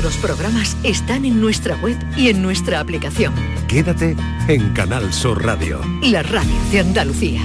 [0.00, 3.34] Nuestros programas están en nuestra web y en nuestra aplicación.
[3.68, 4.16] Quédate
[4.48, 5.78] en Canal Sur Radio.
[6.02, 7.42] La radio de Andalucía.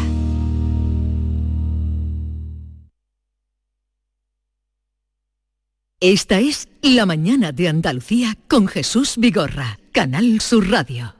[6.00, 11.14] Esta es La mañana de Andalucía con Jesús Vigorra, Canal Sur Radio.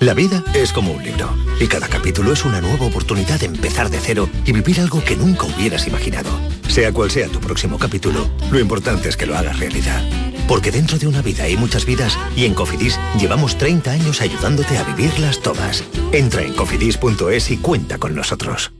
[0.00, 3.90] La vida es como un libro y cada capítulo es una nueva oportunidad de empezar
[3.90, 6.30] de cero y vivir algo que nunca hubieras imaginado.
[6.68, 10.02] Sea cual sea tu próximo capítulo, lo importante es que lo hagas realidad.
[10.48, 14.76] Porque dentro de una vida hay muchas vidas y en Cofidis llevamos 30 años ayudándote
[14.76, 15.84] a vivirlas todas.
[16.12, 18.72] Entra en cofidis.es y cuenta con nosotros.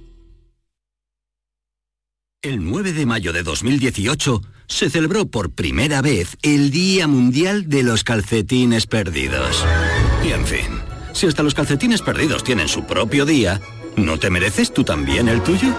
[2.43, 7.82] El 9 de mayo de 2018 se celebró por primera vez el Día Mundial de
[7.82, 9.65] los Calcetines Perdidos.
[10.23, 10.80] Y en fin,
[11.15, 13.60] si hasta los calcetines perdidos tienen su propio día,
[13.96, 15.74] ¿no te mereces tú también el tuyo?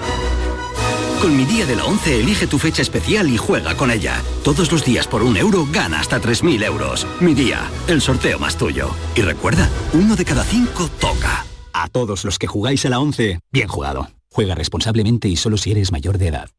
[1.21, 4.21] Con mi día de la 11 elige tu fecha especial y juega con ella.
[4.43, 7.07] Todos los días por un euro gana hasta 3.000 euros.
[7.19, 8.89] Mi día, el sorteo más tuyo.
[9.15, 11.45] Y recuerda, uno de cada cinco toca.
[11.73, 14.09] A todos los que jugáis a la 11, bien jugado.
[14.31, 16.49] Juega responsablemente y solo si eres mayor de edad.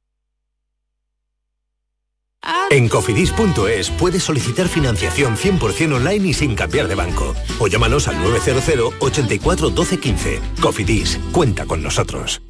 [2.70, 7.34] En cofidis.es puedes solicitar financiación 100% online y sin cambiar de banco.
[7.58, 10.40] O llámanos al 900 84 12 15.
[10.60, 12.42] Cofidis, cuenta con nosotros.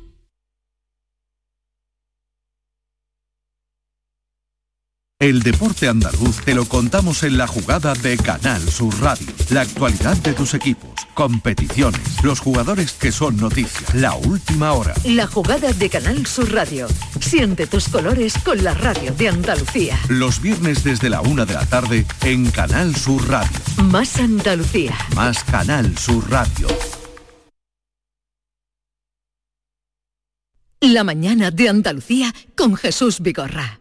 [5.18, 9.26] El deporte andaluz te lo contamos en la jugada de Canal Sur Radio.
[9.48, 14.92] La actualidad de tus equipos, competiciones, los jugadores que son noticias, la última hora.
[15.06, 16.86] La jugada de Canal Sur Radio.
[17.18, 19.98] Siente tus colores con la radio de Andalucía.
[20.10, 23.58] Los viernes desde la una de la tarde en Canal Sur Radio.
[23.84, 24.94] Más Andalucía.
[25.14, 26.68] Más Canal Sur Radio.
[30.80, 33.80] La mañana de Andalucía con Jesús Vigorra.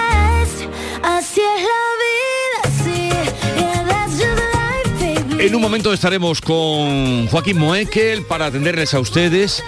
[5.41, 9.63] En un momento estaremos con Joaquín Moekel para atenderles a ustedes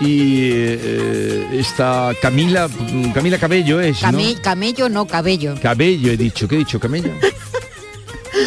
[0.00, 2.68] y eh, esta Camila
[3.14, 4.08] Camila Cabello es, ¿no?
[4.12, 5.54] Came- Camello, no cabello.
[5.62, 6.78] Cabello he dicho, ¿qué he dicho?
[6.78, 7.12] Camello.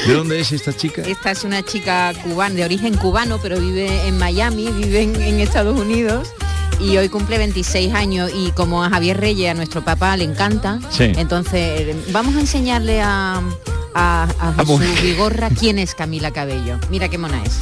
[0.06, 1.02] ¿De dónde es esta chica?
[1.06, 5.40] Esta es una chica cubana, de origen cubano, pero vive en Miami, vive en, en
[5.40, 6.30] Estados Unidos.
[6.80, 10.80] Y hoy cumple 26 años y como a Javier Reyes, a nuestro papá, le encanta,
[10.92, 11.06] Sí.
[11.18, 13.42] entonces vamos a enseñarle a,
[13.96, 14.54] a, a.
[14.60, 16.80] Jesús Vigorra quién es Camila Cabello.
[16.92, 17.54] Mira qué mona es.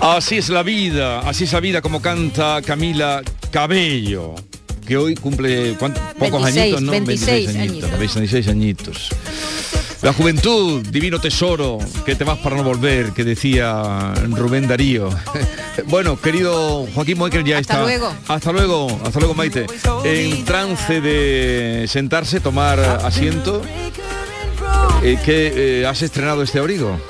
[0.00, 4.34] Así es la vida, así es la vida como canta Camila Cabello,
[4.86, 5.98] que hoy cumple ¿cuánto?
[6.18, 6.92] pocos 26, añitos, ¿no?
[6.92, 7.98] 26 añitos, añtos.
[7.98, 9.08] 26 añitos.
[10.04, 15.08] La juventud, divino tesoro, que te vas para no volver, que decía Rubén Darío.
[15.86, 17.84] bueno, querido Joaquín Moekel ya Hasta está.
[17.84, 18.12] luego.
[18.28, 19.64] Hasta luego, hasta luego Maite.
[20.04, 23.62] En trance de sentarse, tomar asiento.
[25.02, 27.00] Eh, ¿Qué eh, has estrenado este abrigo?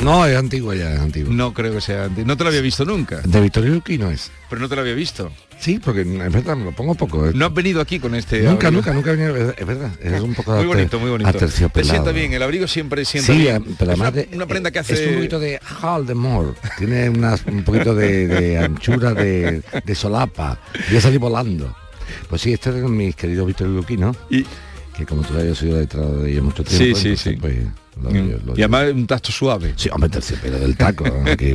[0.00, 1.32] No, es antiguo ya, es antiguo.
[1.32, 2.28] No creo que sea antiguo.
[2.28, 3.22] No te lo había visto nunca.
[3.24, 4.30] De Victoria Luqui no es.
[4.48, 5.32] Pero no te lo había visto.
[5.64, 7.30] Sí, porque es verdad, me lo pongo poco.
[7.34, 8.72] No has venido aquí con este nunca, abrigo.
[8.72, 9.90] nunca, nunca he venido, es verdad.
[9.98, 11.32] Es un poco Muy bonito, muy bonito.
[11.32, 13.64] Te sienta bien, el abrigo siempre sienta Sí, bien.
[13.66, 14.92] eh, pero Es una, además de- una prenda que hace...
[14.92, 20.58] Es un poquito de Haldemore, tiene unas- un poquito de, de anchura de, de solapa,
[20.90, 21.74] voy a salir volando.
[22.28, 24.14] Pues sí, este es mis queridos Víctor Luqui, ¿no?
[24.28, 24.44] Y,
[24.94, 27.36] Que como has sido detrás de ellos mucho tiempo, Sí, sí, entonces, sí.
[27.40, 27.56] pues,
[28.02, 28.30] lo- Mm.
[28.46, 29.74] lo- y además un tacto suave.
[29.76, 31.04] Sí, hombre, terciopelo del taco.
[31.30, 31.54] aquí,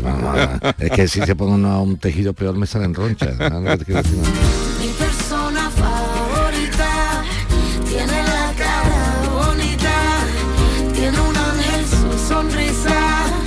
[0.79, 3.37] es que si se pone uno a un tejido peor me salen ronchas.
[3.37, 3.63] ¿no?
[3.77, 4.68] ¿Qué te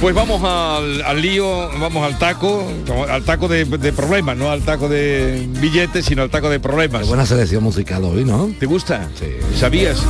[0.02, 2.66] Pues vamos al, al lío, vamos al taco,
[3.08, 7.02] al taco de, de problemas, no al taco de billetes, sino al taco de problemas.
[7.02, 8.52] Qué buena selección musical hoy, ¿no?
[8.58, 9.08] ¿Te gusta?
[9.16, 9.26] Sí.
[9.56, 10.02] ¿Sabías?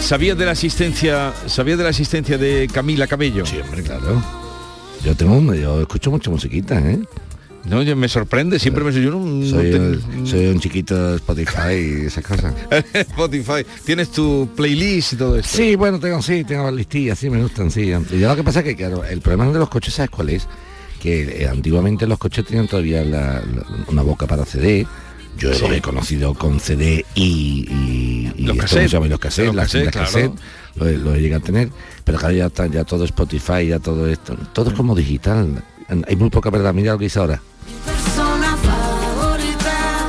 [0.00, 3.46] ¿Sabías de la asistencia, sabías de la asistencia de Camila Cabello?
[3.46, 4.20] Sí, hombre, claro.
[5.04, 6.98] Yo tengo, yo escucho mucha musiquita, ¿eh?
[7.68, 11.10] No, yo- me sorprende, siempre me yo no, no Soy, te- un- soy un chiquito
[11.10, 11.72] de Spotify
[12.02, 12.54] y esas cosas.
[12.94, 15.56] Spotify, tienes tu playlist y todo esto.
[15.56, 17.92] Sí, bueno, tengo, sí, tengo listillas, sí, me gustan, sí.
[18.12, 20.46] Y lo que pasa es que, claro, el problema de los coches, ¿sabes cuál es?
[21.00, 24.86] Que eh, antiguamente los coches tenían todavía la- la- una boca para CD.
[25.38, 25.62] Yo Sí.
[25.62, 28.82] los he conocido con CD y, y- Los esto cassettes.
[28.84, 30.06] no se llama los cassettes, Los las, cassettes, claro.
[30.06, 30.40] cassettes,
[30.76, 31.68] lo, lo llegan a tener,
[32.04, 35.62] pero claro, ya está, ya todo Spotify, ya todo esto, todo es como digital.
[36.08, 37.40] Hay muy poca verdad, mira lo que dice ahora.
[37.84, 40.08] Persona favorita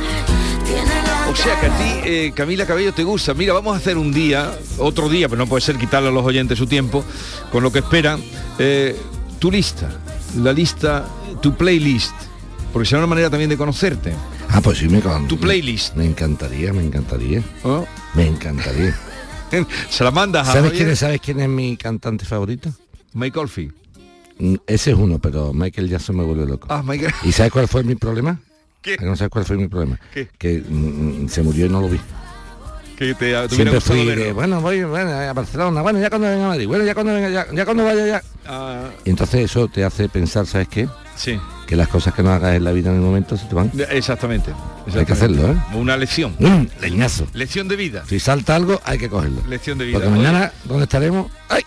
[0.64, 3.34] tiene la O sea que a ti, eh, Camila Cabello, te gusta.
[3.34, 6.24] Mira, vamos a hacer un día, otro día, pero no puede ser quitarle a los
[6.24, 7.04] oyentes su tiempo,
[7.52, 8.22] con lo que esperan,
[8.58, 8.96] eh,
[9.38, 9.88] tu lista,
[10.36, 11.06] la lista,
[11.40, 12.12] tu playlist,
[12.72, 14.14] porque será una manera también de conocerte.
[14.50, 15.94] Ah, pues sí, me con- Tu playlist.
[15.94, 17.42] Me encantaría, me encantaría.
[17.64, 17.86] ¿no?
[18.14, 18.96] Me encantaría.
[19.90, 22.70] Se la mandas a ¿Sabes quién, es, ¿Sabes quién es mi cantante favorito?
[23.14, 23.74] Mike Oldfield.
[24.38, 26.66] Mm, Ese es uno, pero Michael Jackson me vuelve loco.
[26.70, 27.08] Ah, Mike.
[27.24, 28.40] ¿Y sabes cuál fue mi problema?
[28.82, 28.96] ¿Qué?
[29.00, 29.98] ¿No sabes cuál fue mi problema?
[30.14, 30.28] ¿Qué?
[30.38, 32.00] Que mm, se murió y no lo vi.
[32.96, 36.48] Que te, Siempre fui de, bueno, voy bueno, a Barcelona, bueno, ya cuando venga a
[36.48, 38.22] Madrid, bueno, ya cuando venga, ya, ya cuando vaya ya.
[38.44, 40.88] Ah, Y entonces eso te hace pensar, ¿sabes qué?
[41.14, 41.38] sí,
[41.68, 43.70] Que las cosas que no hagas en la vida en el momento se te van.
[43.90, 44.50] exactamente.
[44.50, 45.12] Hay que exactamente.
[45.12, 45.76] hacerlo, ¿eh?
[45.76, 46.34] Una lección.
[46.40, 47.28] Mm, leñazo.
[47.34, 48.02] Lección de vida.
[48.08, 49.42] Si salta algo, hay que cogerlo.
[49.48, 49.98] Lección de vida.
[50.00, 51.30] Porque mañana, ¿dónde estaremos?
[51.48, 51.62] ¡Ay!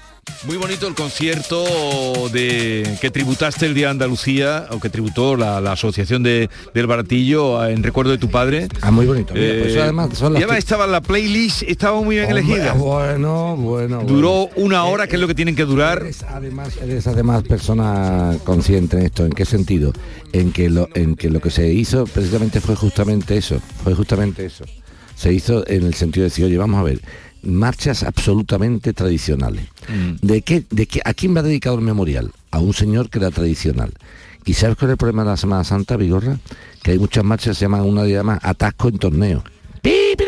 [0.45, 5.59] Muy bonito el concierto de que tributaste el Día de Andalucía, o que tributó la,
[5.61, 8.67] la Asociación de, del Baratillo en recuerdo de tu padre.
[8.81, 9.33] Ah, muy bonito.
[9.33, 12.73] mira, pues Eh, además son y las estaba la playlist, estaba muy bien Hombre, elegida.
[12.73, 14.03] Bueno, bueno.
[14.03, 14.51] Duró bueno.
[14.57, 16.01] una hora, que es lo que tienen que durar.
[16.01, 19.25] Eres además, eres además persona consciente en esto.
[19.25, 19.91] ¿En qué sentido?
[20.33, 23.59] En que lo, en que lo que se hizo precisamente fue justamente eso.
[23.83, 24.65] Fue justamente eso.
[25.15, 26.99] Se hizo en el sentido de decir, oye, vamos a ver,
[27.43, 29.65] marchas absolutamente tradicionales.
[29.87, 30.25] Mm.
[30.25, 32.31] ¿De qué, de qué, ¿A quién va dedicado el memorial?
[32.51, 33.93] A un señor que era tradicional.
[34.45, 36.39] ¿Y sabes cuál es el problema de la Semana Santa, Vigorra?
[36.81, 39.43] Que hay muchas marchas se llaman, una de llama atasco en torneo.
[39.81, 40.25] Pi, pi,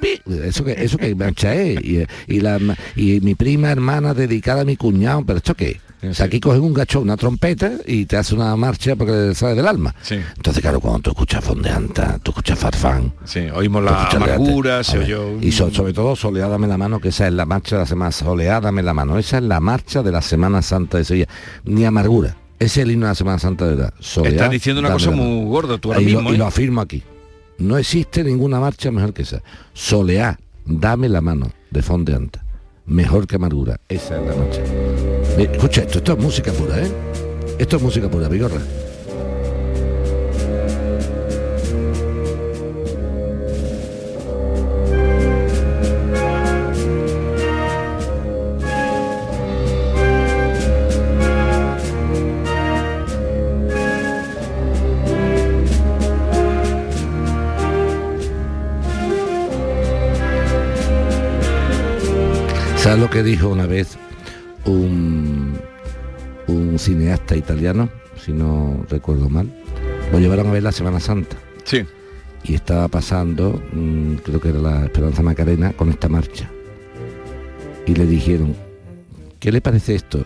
[0.00, 0.32] pi.
[0.44, 1.80] Eso que, eso que marcha es.
[1.82, 2.58] Y, y la,
[2.96, 5.80] y mi prima hermana dedicada a mi cuñado, pero ¿esto qué?
[6.10, 9.34] O sea, aquí cogen un gacho, una trompeta y te hace una marcha porque le
[9.34, 9.94] sale del alma.
[10.02, 10.16] Sí.
[10.36, 15.38] Entonces, claro, cuando tú escuchas fondeanta, tú escuchas farfán, Sí, oímos la amargura, se oyó...
[15.40, 18.12] Y so- sobre todo Soleádame la mano, que esa es la marcha de la semana,
[18.12, 21.28] Soleádame la mano, esa es la marcha de la Semana Santa de Sevilla.
[21.64, 22.36] Ni amargura.
[22.58, 23.94] Ese es el himno de la Semana Santa de verdad.
[24.00, 26.20] Soleá, Estás diciendo una cosa la muy gorda tú ahora y, mismo.
[26.22, 26.38] lo, y ¿eh?
[26.38, 27.02] lo afirmo aquí.
[27.58, 29.42] No existe ninguna marcha mejor que esa.
[29.72, 32.44] Soleá, dame la mano, de Fondeanta.
[32.86, 33.80] Mejor que amargura.
[33.88, 34.60] Esa es la marcha.
[35.36, 36.88] Escucha esto, esto es música pura, ¿eh?
[37.58, 38.60] Esto es música pura, Vigorra.
[62.76, 63.96] ¿Sabes lo que dijo una vez
[64.66, 65.58] un,
[66.48, 69.48] un cineasta italiano, si no recuerdo mal?
[70.12, 71.84] Lo llevaron a ver la Semana Santa Sí.
[72.44, 76.50] y estaba pasando, mm, creo que era la Esperanza Macarena, con esta marcha.
[77.86, 78.54] Y le dijeron,
[79.40, 80.24] ¿qué le parece esto?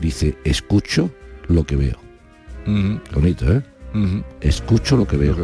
[0.00, 1.10] Dice, escucho
[1.48, 1.98] lo que veo.
[3.14, 3.62] Bonito, ¿eh?
[4.40, 5.36] Escucho lo que veo.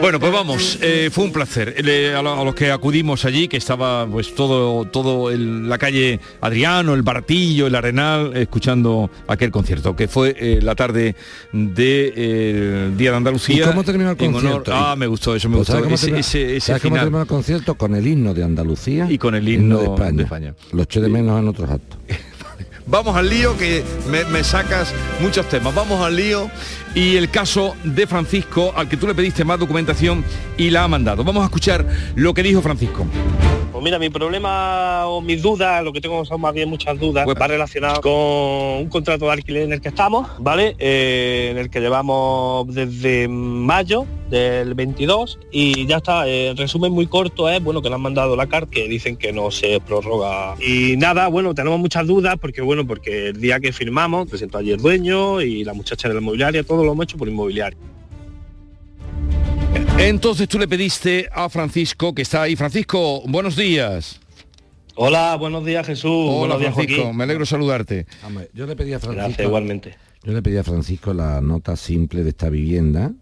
[0.00, 1.74] Bueno, pues vamos, eh, fue un placer.
[1.84, 5.76] Le- a, lo- a los que acudimos allí, que estaba pues todo, todo el- la
[5.78, 11.16] calle Adriano, el Baratillo, el Arenal, escuchando aquel concierto, que fue eh, la tarde
[11.52, 13.64] del Día de Andalucía.
[13.64, 14.72] ¿Y cómo terminó el honor- concierto?
[14.74, 16.94] ah, me gustó eso, me Pues gustó ¿sabes cómo ese, terminó- ese, ese ¿sabes cómo
[16.94, 17.04] final.
[17.06, 17.74] terminó el concierto?
[17.76, 20.12] Con el himno de Andalucía Y con el himno de España.
[20.12, 20.54] de España.
[20.72, 21.98] Lo eché de menos en otros actos.
[22.90, 25.74] Vamos al lío, que me, me sacas muchos temas.
[25.74, 26.50] Vamos al lío
[26.98, 30.24] y el caso de Francisco, al que tú le pediste más documentación
[30.56, 31.22] y la ha mandado.
[31.22, 31.86] Vamos a escuchar
[32.16, 33.06] lo que dijo Francisco.
[33.78, 37.24] Pues mira, mi problema o mis dudas, lo que tengo son más bien muchas dudas,
[37.24, 40.74] pues va relacionado con un contrato de alquiler en el que estamos, ¿vale?
[40.80, 46.26] Eh, en el que llevamos desde mayo del 22 y ya está.
[46.26, 49.16] eh, en resumen muy corto es, bueno, que le han mandado la carta que dicen
[49.16, 50.56] que no se prorroga.
[50.60, 54.72] Y nada, bueno, tenemos muchas dudas porque, bueno, porque el día que firmamos presentó allí
[54.72, 57.78] el dueño y la muchacha de la inmobiliaria, todo lo hemos hecho por inmobiliaria.
[59.98, 62.56] Entonces tú le pediste a Francisco, que está ahí.
[62.56, 64.20] Francisco, buenos días.
[64.94, 66.10] Hola, buenos días Jesús.
[66.10, 67.18] Hola buenos días Francisco, Joaquín.
[67.18, 68.06] me alegro saludarte.
[68.26, 69.26] Hombre, yo le pedí a Francisco.
[69.26, 69.96] Gracias igualmente.
[70.24, 73.12] Yo le pedí a Francisco la nota simple de esta vivienda,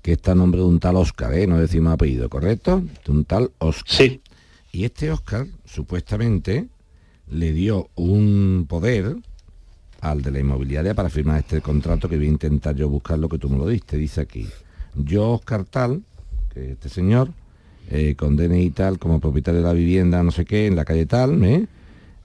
[0.00, 1.46] que está a nombre de un tal Oscar, ¿eh?
[1.46, 2.82] no decimos apellido, ¿correcto?
[3.04, 3.84] De un tal Oscar.
[3.86, 4.20] Sí.
[4.72, 6.68] Y este Oscar, supuestamente,
[7.28, 9.16] le dio un poder
[10.00, 13.28] al de la inmobiliaria para firmar este contrato que voy a intentar yo buscar lo
[13.28, 13.96] que tú me lo diste.
[13.96, 14.48] Dice aquí,
[14.94, 16.02] yo Oscar tal,
[16.52, 17.30] que este señor,
[17.90, 21.06] eh, con DNI tal, como propietario de la vivienda, no sé qué, en la calle
[21.06, 21.66] tal, ¿eh?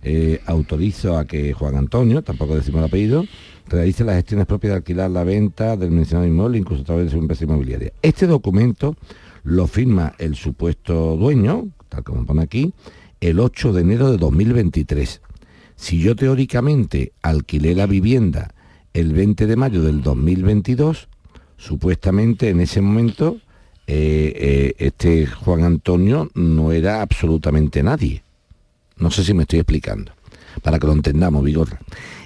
[0.04, 3.26] eh, autorizo a que Juan Antonio, tampoco decimos el apellido,
[3.68, 7.12] realice las gestiones propias de alquilar la venta del mencionado inmueble, incluso a través de
[7.12, 7.92] su empresa inmobiliaria.
[8.02, 8.96] Este documento
[9.44, 12.74] lo firma el supuesto dueño, tal como pone aquí,
[13.20, 15.22] el 8 de enero de 2023.
[15.76, 18.54] Si yo teóricamente alquilé la vivienda
[18.94, 21.08] el 20 de mayo del 2022,
[21.58, 23.40] supuestamente en ese momento
[23.88, 28.24] eh, eh, este Juan Antonio no era absolutamente nadie.
[28.98, 30.12] No sé si me estoy explicando,
[30.62, 31.80] para que lo entendamos, Vigorra.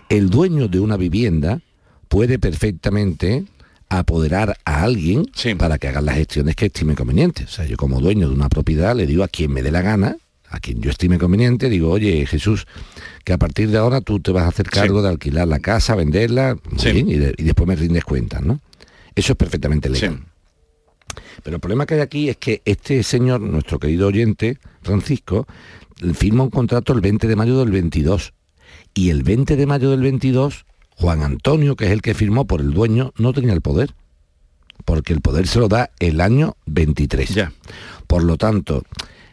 [0.10, 1.62] El dueño de una vivienda
[2.08, 3.46] puede perfectamente
[3.90, 7.48] apoderar a alguien para que haga las gestiones que estime convenientes.
[7.48, 9.82] O sea, yo como dueño de una propiedad le digo a quien me dé la
[9.82, 10.16] gana,
[10.50, 12.68] a quien yo estime conveniente, digo, oye Jesús,
[13.24, 15.96] que a partir de ahora tú te vas a hacer cargo de alquilar la casa,
[15.96, 18.60] venderla, y, después me rindes cuentas, ¿no?
[19.16, 20.24] Eso es perfectamente legal.
[21.44, 25.48] Pero el problema que hay aquí es que este señor, nuestro querido oyente, Francisco,
[26.14, 28.34] firma un contrato el 20 de mayo del 22.
[28.94, 30.66] Y el 20 de mayo del 22,
[30.96, 33.94] Juan Antonio, que es el que firmó por el dueño, no tenía el poder.
[34.86, 37.30] Porque el poder se lo da el año 23.
[37.30, 37.54] Ya.
[38.08, 38.84] Por lo tanto,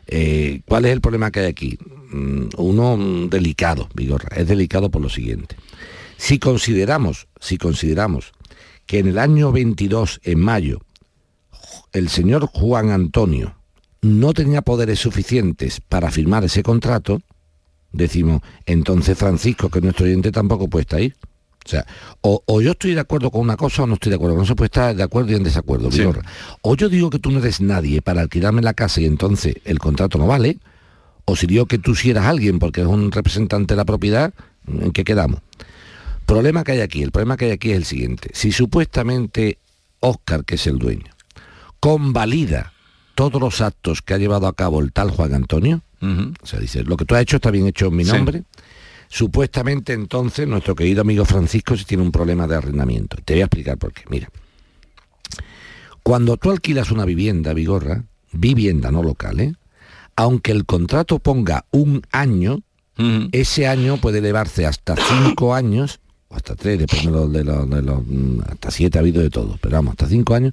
[0.06, 1.78] eh, ¿cuál es el problema que hay aquí?
[2.10, 4.28] Mm, uno mm, delicado, Vigorra.
[4.36, 5.56] Es delicado por lo siguiente.
[6.16, 8.32] Si consideramos, si consideramos
[8.88, 10.80] que en el año 22, en mayo,
[11.92, 13.54] el señor Juan Antonio
[14.00, 17.20] no tenía poderes suficientes para firmar ese contrato,
[17.92, 21.12] decimos, entonces Francisco, que nuestro oyente tampoco puede estar ahí.
[21.66, 21.84] O sea,
[22.22, 24.38] o, yo estoy de acuerdo con una cosa o no estoy de acuerdo.
[24.38, 25.90] No se puede estar de acuerdo y en desacuerdo.
[26.62, 29.78] O yo digo que tú no eres nadie para alquilarme la casa y entonces el
[29.78, 30.58] contrato no vale,
[31.26, 34.32] o si digo que tú si eras alguien porque es un representante de la propiedad,
[34.66, 35.42] ¿en qué quedamos?
[36.28, 38.28] Problema que hay aquí, el problema que hay aquí es el siguiente.
[38.34, 39.56] Si supuestamente
[40.00, 41.10] Oscar, que es el dueño,
[41.80, 42.74] convalida
[43.14, 46.84] todos los actos que ha llevado a cabo el tal Juan Antonio, o sea, dice,
[46.84, 48.42] lo que tú has hecho está bien hecho en mi nombre,
[49.08, 53.16] supuestamente entonces nuestro querido amigo Francisco si tiene un problema de arrendamiento.
[53.24, 54.02] Te voy a explicar por qué.
[54.10, 54.28] Mira,
[56.02, 59.54] cuando tú alquilas una vivienda, Vigorra, vivienda no local, ¿eh?
[60.14, 62.60] aunque el contrato ponga un año,
[63.32, 68.40] ese año puede elevarse hasta cinco años, hasta tres, depende de los, de los, mm,
[68.48, 70.52] hasta siete ha habido de todo, pero vamos, hasta cinco años,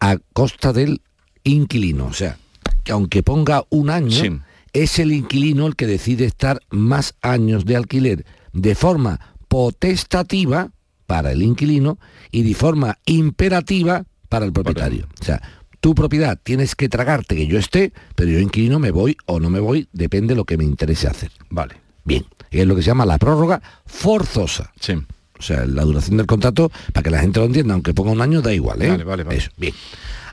[0.00, 1.00] a costa del
[1.44, 2.06] inquilino.
[2.06, 2.38] O sea,
[2.84, 7.76] que aunque ponga un año, es el inquilino el que decide estar más años de
[7.76, 10.70] alquiler de forma potestativa
[11.06, 11.98] para el inquilino
[12.30, 15.06] y de forma imperativa para el propietario.
[15.20, 15.40] O sea,
[15.80, 19.48] tu propiedad tienes que tragarte que yo esté, pero yo inquilino me voy o no
[19.48, 21.30] me voy, depende de lo que me interese hacer.
[21.48, 21.87] Vale.
[22.08, 24.72] Bien, es lo que se llama la prórroga forzosa.
[24.80, 24.94] Sí.
[25.38, 28.22] O sea, la duración del contrato, para que la gente lo entienda, aunque ponga un
[28.22, 28.88] año, da igual, ¿eh?
[28.88, 29.36] Vale, vale, vale.
[29.36, 29.74] Eso, bien.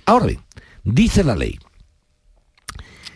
[0.06, 0.40] Ahora bien,
[0.86, 1.60] dice la ley,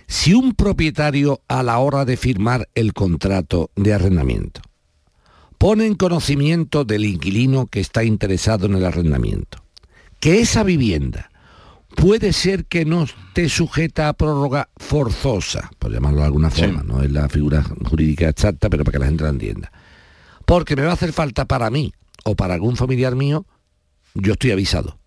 [0.08, 4.62] si un propietario a la hora de firmar el contrato de arrendamiento
[5.58, 9.63] pone en conocimiento del inquilino que está interesado en el arrendamiento
[10.20, 11.29] que esa vivienda
[12.00, 17.03] puede ser que no esté sujeta a prórroga forzosa, por llamarlo de alguna forma, no
[17.03, 19.72] es la figura jurídica exacta, pero para que la gente la entienda.
[20.46, 23.46] Porque me va a hacer falta para mí o para algún familiar mío,
[24.13, 24.98] yo estoy avisado.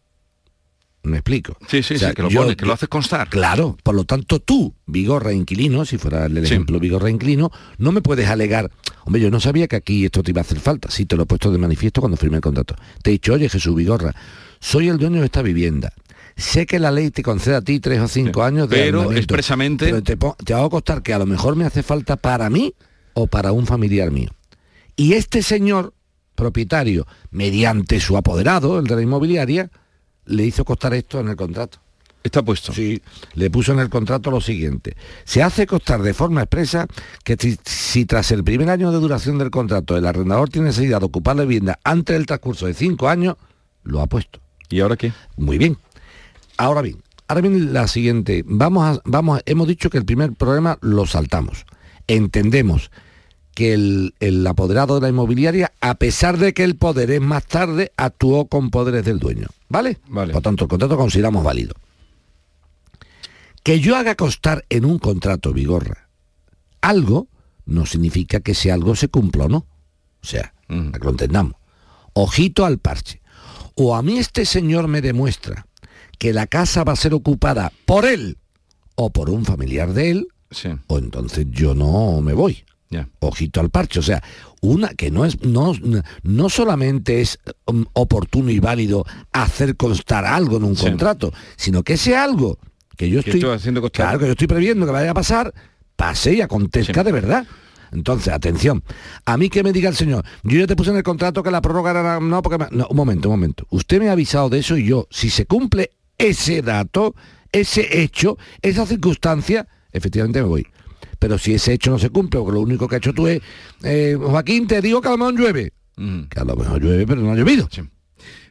[1.04, 1.56] ¿Me explico?
[1.66, 3.28] Sí, sí, sí que lo pones, que lo haces constar.
[3.28, 8.02] Claro, por lo tanto tú, Vigorra Inquilino, si fuera el ejemplo Vigorra Inquilino, no me
[8.02, 8.70] puedes alegar,
[9.04, 11.24] hombre, yo no sabía que aquí esto te iba a hacer falta, sí te lo
[11.24, 12.76] he puesto de manifiesto cuando firmé el contrato.
[13.02, 14.14] Te he dicho, oye Jesús Vigorra,
[14.60, 15.92] soy el dueño de esta vivienda.
[16.36, 19.86] Sé que la ley te concede a ti tres o cinco años de Pero expresamente...
[19.86, 22.74] Pero te, te hago costar que a lo mejor me hace falta para mí
[23.14, 24.30] o para un familiar mío.
[24.96, 25.94] Y este señor
[26.34, 29.70] propietario, mediante su apoderado, el de la inmobiliaria,
[30.26, 31.78] le hizo costar esto en el contrato.
[32.22, 32.72] Está puesto.
[32.72, 33.02] Sí,
[33.34, 34.96] le puso en el contrato lo siguiente.
[35.24, 36.86] Se hace costar de forma expresa
[37.24, 41.06] que si, tras el primer año de duración del contrato el arrendador tiene necesidad de
[41.06, 43.36] ocupar la vivienda antes del transcurso de cinco años,
[43.82, 44.40] lo ha puesto.
[44.68, 45.12] ¿Y ahora qué?
[45.36, 45.76] Muy bien.
[46.56, 48.44] Ahora bien, ahora viene la siguiente.
[48.46, 51.64] Vamos a, vamos hemos dicho que el primer problema lo saltamos.
[52.06, 52.90] Entendemos
[53.54, 57.92] que el, apoderado de la inmobiliaria, a pesar de que el poder es más tarde,
[57.96, 59.48] actuó con poderes del dueño.
[59.68, 59.98] ¿Vale?
[60.08, 60.32] Vale.
[60.32, 61.74] Por tanto, el contrato consideramos válido.
[63.62, 66.08] Que yo haga constar en un contrato, Vigorra,
[66.80, 67.28] algo,
[67.64, 69.66] no significa que ese algo se cumpla o no.
[70.22, 71.54] O sea, que lo entendamos.
[72.14, 73.20] Ojito al parche.
[73.74, 75.66] O a mí este señor me demuestra
[76.22, 78.38] que la casa va a ser ocupada por él
[78.94, 80.28] o por un familiar de él,
[80.86, 82.62] o entonces yo no me voy.
[83.18, 83.98] Ojito al parche.
[83.98, 84.22] O sea,
[84.60, 85.72] una que no es, no,
[86.22, 91.94] no solamente es um, oportuno y válido hacer constar algo en un contrato, sino que
[91.94, 92.56] ese algo
[92.96, 95.52] que yo estoy, haciendo claro, que yo estoy previendo que vaya a pasar,
[95.96, 97.46] pase y acontezca de verdad.
[97.90, 98.84] Entonces, atención,
[99.24, 101.50] a mí que me diga el señor, yo ya te puse en el contrato que
[101.50, 102.20] la prórroga era...
[102.20, 102.58] No, porque...
[102.58, 103.66] me- No, un momento, un momento.
[103.70, 105.90] Usted me ha avisado de eso y yo, si se cumple
[106.22, 107.14] ese dato,
[107.50, 110.66] ese hecho, esa circunstancia, efectivamente me voy.
[111.18, 113.40] Pero si ese hecho no se cumple, porque lo único que ha hecho tú es,
[113.84, 115.72] eh, Joaquín, te digo que a lo mejor llueve.
[115.94, 117.68] Que a lo mejor llueve, pero no ha llovido.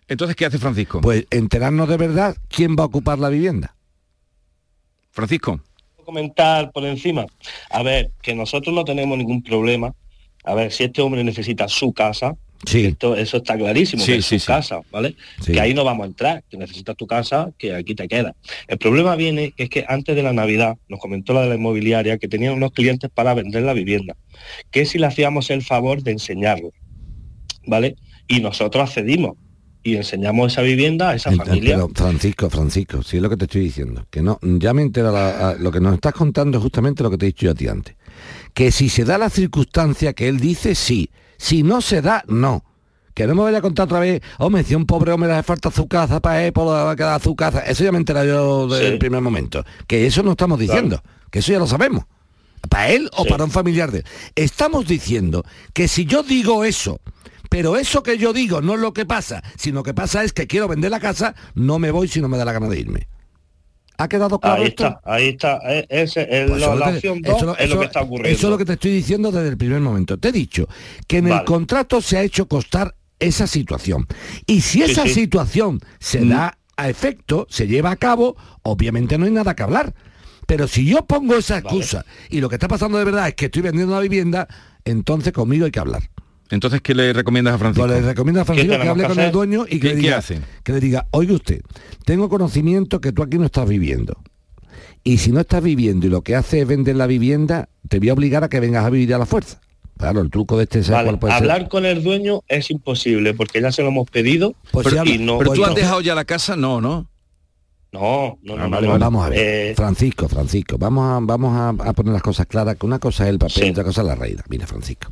[0.08, 1.02] Entonces, ¿qué hace Francisco?
[1.02, 3.76] Pues enterarnos de verdad quién va a ocupar la vivienda.
[5.12, 5.62] Francisco.
[6.06, 7.26] comentar por encima.
[7.70, 9.94] A ver, que nosotros no tenemos ningún problema.
[10.44, 14.26] A ver, si este hombre necesita su casa, esto- eso está clarísimo, Sí, que es
[14.26, 14.46] sí, sí.
[14.48, 15.16] casa, ¿vale?
[15.44, 15.52] Sí.
[15.54, 18.36] Que ahí no vamos a entrar, que necesitas tu casa, que aquí te queda.
[18.68, 21.56] El problema viene que es que antes de la Navidad, nos comentó la de la
[21.56, 24.16] inmobiliaria, que tenían unos clientes para vender la vivienda,
[24.72, 26.72] que si le hacíamos el favor de enseñarlo,
[27.68, 27.96] ¿vale?
[28.28, 29.38] Y nosotros accedimos
[29.84, 31.76] y enseñamos esa vivienda a esa familia.
[31.76, 34.06] Pero Francisco, Francisco, sí es lo que te estoy diciendo.
[34.12, 37.10] Que no, ya me entero la- a- lo que nos estás contando es justamente lo
[37.10, 37.96] que te he dicho yo a ti antes.
[38.54, 41.10] Que si se da la circunstancia que él dice, sí.
[41.42, 42.64] Si no se da, no.
[43.16, 45.34] Que no me vaya a contar otra vez, hombre, si a un pobre hombre le
[45.36, 47.62] hace falta su casa para él, va a quedar su casa.
[47.62, 48.98] Eso ya me enteré yo del Sí.
[49.00, 49.66] primer momento.
[49.88, 51.02] Que eso no estamos diciendo.
[51.32, 52.06] Que eso ya lo sabemos.
[52.70, 54.06] Para él o para un familiar de él.
[54.36, 55.44] Estamos diciendo
[55.74, 57.02] que si yo digo eso,
[57.50, 60.46] pero eso que yo digo no es lo que pasa, sino que pasa es que
[60.46, 63.08] quiero vender la casa, no me voy si no me da la gana de irme.
[64.04, 64.88] ¿Ha quedado claro Ahí esto?
[64.88, 65.60] está, ahí está.
[65.66, 67.66] Eh, ese- el- Pues la, es lo la que- opción eso 2 lo- es lo
[67.66, 68.38] eso- que está ocurriendo.
[68.38, 70.18] Eso es lo que te estoy diciendo desde el primer momento.
[70.18, 70.68] Te he dicho
[71.08, 74.08] que en el contrato se ha hecho costar esa situación.
[74.48, 75.10] Y si esa sí.
[75.10, 75.14] Mm.
[75.14, 79.94] situación se da a efecto, se lleva a cabo, obviamente no hay nada que hablar.
[80.48, 83.46] Pero si yo pongo esa excusa y lo que está pasando de verdad es que
[83.46, 84.48] estoy vendiendo una vivienda,
[84.84, 86.02] entonces conmigo hay que hablar.
[86.52, 87.88] Entonces, ¿qué le recomiendas a Francisco?
[87.88, 89.26] Pues le recomiendo a Francisco que hable con hacer?
[89.26, 90.42] el dueño y que ¿Qué- le, diga, hace?
[90.64, 91.62] que le diga, oiga usted,
[92.06, 94.18] tengo conocimiento que tú aquí no estás viviendo.
[95.04, 98.10] Y si no estás viviendo y lo que hace es vender la vivienda, te voy
[98.10, 99.60] a obligar a que vengas a vivir a la fuerza.
[99.98, 101.42] Claro, el truco de este ¿sabes Vale, puede ser?
[101.44, 105.18] hablar con el dueño es imposible porque ya se lo hemos pedido Pues pero, y
[105.20, 105.38] no.
[105.38, 107.08] Pero tú has dejado ya la casa, no, ¿no?
[107.92, 108.94] No, no, no, Ah, no, vale, no.
[108.94, 109.04] vale.
[109.04, 112.78] Vamos a ver, Eh, Francisco, Francisco, vamos a, vamos a, a poner las cosas claras,
[112.78, 114.38] que una cosa es el papel y otra cosa es la raíz.
[114.50, 115.12] Mira, Francisco.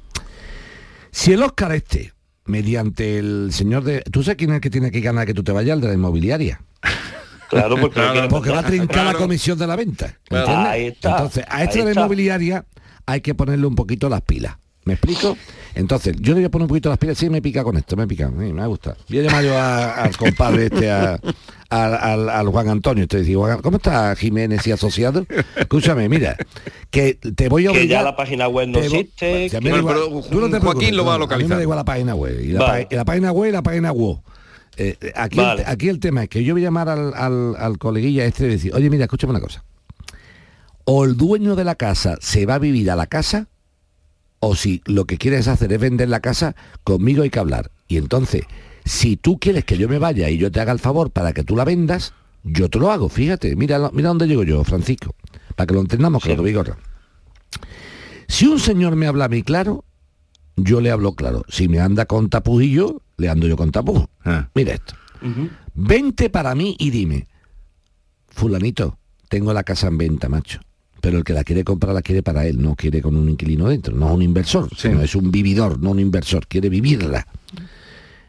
[1.11, 2.13] Si el Oscar este,
[2.45, 4.01] mediante el señor de...
[4.01, 5.75] ¿Tú sabes quién es el que tiene que ganar que tú te vayas?
[5.75, 6.61] El de la inmobiliaria.
[7.49, 9.17] Claro, porque, quiere Porque va a trincar la Claro.
[9.19, 10.15] comisión de la venta.
[10.27, 10.45] Claro.
[10.45, 10.71] ¿entiendes?
[10.71, 12.65] Ahí está, Entonces, a este de la inmobiliaria
[13.07, 14.55] hay que ponerle un poquito las pilas.
[14.85, 15.35] ¿Me explico?
[15.79, 17.95] Entonces, yo le voy a poner un poquito las pilas, sí, me pica con esto,
[17.95, 18.97] me pica, sí, me ha gustado.
[19.07, 21.19] Voy a llamar yo a- al compadre este, a-
[21.69, 25.25] al, al- al Juan Antonio, te digo, "Juan, ¿cómo está Jiménez y asociado?
[25.55, 26.35] Escúchame, mira,
[26.91, 27.99] que te voy a que obligar...
[27.99, 29.45] ya la página web no existe.
[29.55, 31.47] A que- igual, pero tú no te Joaquín lo va a localizar.
[31.47, 32.39] mí me da igual la página web.
[32.41, 32.85] Y la, Vale.
[32.85, 34.17] pa- y la página web y la página web.
[34.77, 35.61] Eh, eh, aquí, Vale.
[35.63, 38.45] el, aquí el tema es que yo voy a llamar al, al, al coleguilla este
[38.47, 39.63] y decir, oye, mira, escúchame una cosa.
[40.85, 43.47] O el dueño de la casa se va a vivir a la casa,
[44.39, 47.71] o si lo que quieres hacer es vender la casa, conmigo hay que hablar.
[47.87, 48.43] Y entonces,
[48.85, 51.43] si tú quieres que yo me vaya y yo te haga el favor para que
[51.43, 55.13] tú la vendas, yo te lo hago, fíjate, mira, lo- mira dónde llego yo, Francisco,
[55.55, 56.77] para que lo entendamos claro, Vigorra.
[58.27, 59.83] Si un señor me habla a mí claro,
[60.55, 61.43] yo le hablo claro.
[61.49, 64.07] Si me anda con tapujillo, le ando yo con tapujos.
[64.23, 64.49] Ah.
[64.55, 64.93] Mira esto.
[65.73, 67.27] Vente para mí y dime,
[68.29, 68.97] fulanito,
[69.29, 70.59] tengo la casa en venta, macho.
[71.01, 73.69] Pero el que la quiere comprar la quiere para él, no quiere con un inquilino
[73.69, 77.27] dentro, no es un inversor, sino es un vividor, no un inversor, quiere vivirla.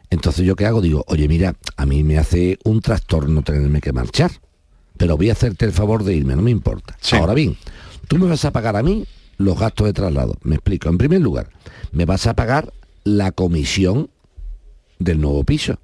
[0.09, 3.93] Entonces yo qué hago, digo, oye mira, a mí me hace un trastorno tenerme que
[3.93, 4.31] marchar,
[4.97, 6.97] pero voy a hacerte el favor de irme, no me importa.
[7.13, 7.57] Ahora bien,
[8.07, 9.05] tú me vas a pagar a mí
[9.37, 10.37] los gastos de traslado.
[10.43, 10.89] Me explico.
[10.89, 11.49] En primer lugar,
[11.91, 12.71] me vas a pagar
[13.03, 14.09] la comisión
[14.99, 15.79] del nuevo piso.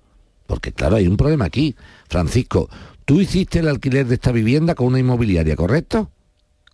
[0.45, 1.75] Porque claro, hay un problema aquí.
[2.07, 2.69] Francisco,
[3.05, 6.11] tú hiciste el alquiler de esta vivienda con una inmobiliaria, ¿correcto?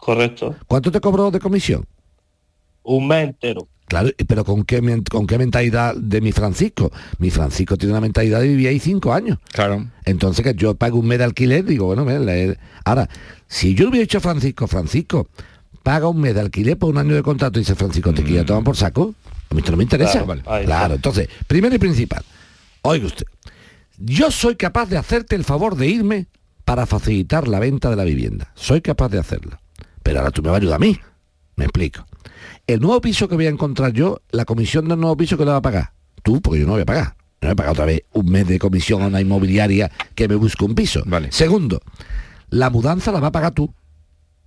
[0.04, 0.54] Correcto.
[0.68, 1.86] ¿Cuánto te cobró de comisión?
[2.84, 3.70] Un mes entero.
[3.88, 6.92] Claro, pero ¿con qué, ¿con qué mentalidad de mi Francisco?
[7.20, 9.38] Mi Francisco tiene una mentalidad de vivir ahí cinco años.
[9.54, 9.88] Claro.
[10.04, 13.08] Entonces que yo pago un mes de alquiler, digo, bueno, mira, le- ahora,
[13.48, 15.30] si yo hubiera dicho a Francisco, Francisco,
[15.84, 18.63] paga un mes de alquiler por un año de contrato, dice Francisco, te quiero tomar
[18.66, 19.16] por saco.
[19.50, 20.24] A mí esto no me interesa.
[20.26, 20.26] Claro,
[20.80, 20.96] vale.
[20.96, 22.24] Entonces, primero y principal,
[22.82, 23.26] oiga usted,
[24.00, 26.28] yo soy capaz de hacerte el favor de irme
[26.66, 28.52] para facilitar la venta de la vivienda.
[28.56, 29.60] Soy capaz de hacerlo.
[30.13, 30.99] Pero ahora tú me vas a ayudar a mí.
[31.56, 32.06] Me explico.
[32.67, 35.49] El nuevo piso que voy a encontrar yo, la comisión del nuevo piso que le
[35.49, 35.93] va a pagar.
[36.21, 37.15] Tú, porque yo no voy a pagar.
[37.41, 40.36] No voy a pagar otra vez un mes de comisión a una inmobiliaria que me
[40.36, 41.02] busque un piso.
[41.32, 41.82] Segundo,
[42.52, 43.73] la mudanza la va a pagar tú.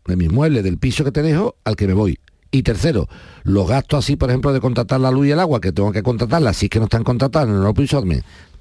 [0.04, 2.20] De mis muebles, del piso que te dejo al que me voy.
[2.52, 3.08] Y tercero,
[3.42, 6.04] los gastos así, por ejemplo, de contratar la luz y el agua, que tengo que
[6.04, 8.04] contratarla, si es que no están contratadas en el nuevo piso,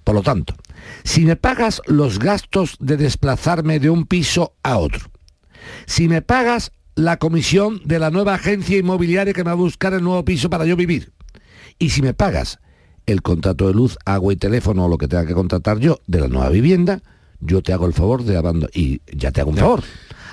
[0.04, 0.56] por lo tanto,
[1.04, 5.02] si me pagas los gastos de desplazarme de un piso a otro,
[5.86, 9.94] si me pagas la comisión de la nueva agencia inmobiliaria que me va a buscar
[9.94, 11.12] el nuevo piso para yo vivir.
[11.78, 12.60] Y si me pagas
[13.06, 16.22] el contrato de luz, agua y teléfono o lo que tenga que contratar yo de
[16.22, 17.02] la nueva vivienda,
[17.42, 19.84] yo te hago el favor de abandonar y ya te hago un favor.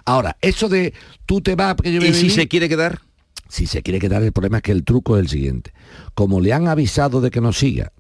[0.05, 0.94] Ahora, eso de
[1.27, 3.01] tú te vas porque yo voy ¿Y a si se quiere quedar?
[3.48, 5.75] si se quiere quedar, el problema es que el truco es el siguiente.
[6.14, 7.92] Como le han avisado de que no siga,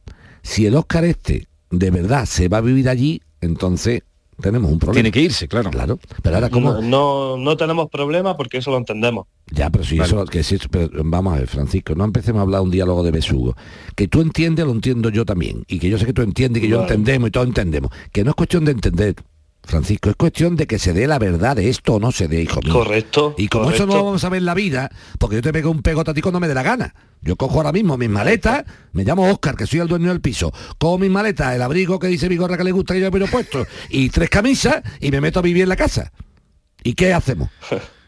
[0.42, 4.02] si el Oscar este de verdad se va a vivir allí, entonces
[4.42, 4.96] tenemos un problema.
[4.96, 5.70] Tiene que irse, claro.
[5.70, 5.98] Claro.
[6.22, 6.74] Pero ahora, ¿cómo?
[6.74, 9.26] No, no, no tenemos problema porque eso lo entendemos.
[9.50, 12.60] Ya, pero si eso, que si pero vamos a ver, Francisco, no empecemos a hablar
[12.60, 13.56] un diálogo de besugo.
[13.96, 15.64] Que tú entiendes, lo entiendo yo también.
[15.68, 16.90] Y que yo sé que tú entiendes, y que yo Vale.
[16.92, 17.90] entendemos y todos entendemos.
[18.12, 19.14] Que no es cuestión de entender,
[19.64, 22.42] Francisco, es cuestión de que se dé la verdad de esto o no se dé,
[22.42, 22.72] hijo mío.
[22.72, 23.34] Correcto.
[23.38, 25.70] Y como eso no lo vamos a ver en la vida, porque yo te pego
[25.70, 26.94] un pegote a ti cuando me dé la gana.
[27.22, 30.52] Yo cojo ahora mismo mis maletas, me llamo Oscar, que soy el dueño del piso,
[30.78, 33.64] cojo mis maletas, el abrigo que dice Vigorra que le gusta que yo me puesto,
[33.88, 36.12] y tres camisas, y me meto a vivir en la casa.
[36.82, 37.48] ¿Y qué hacemos?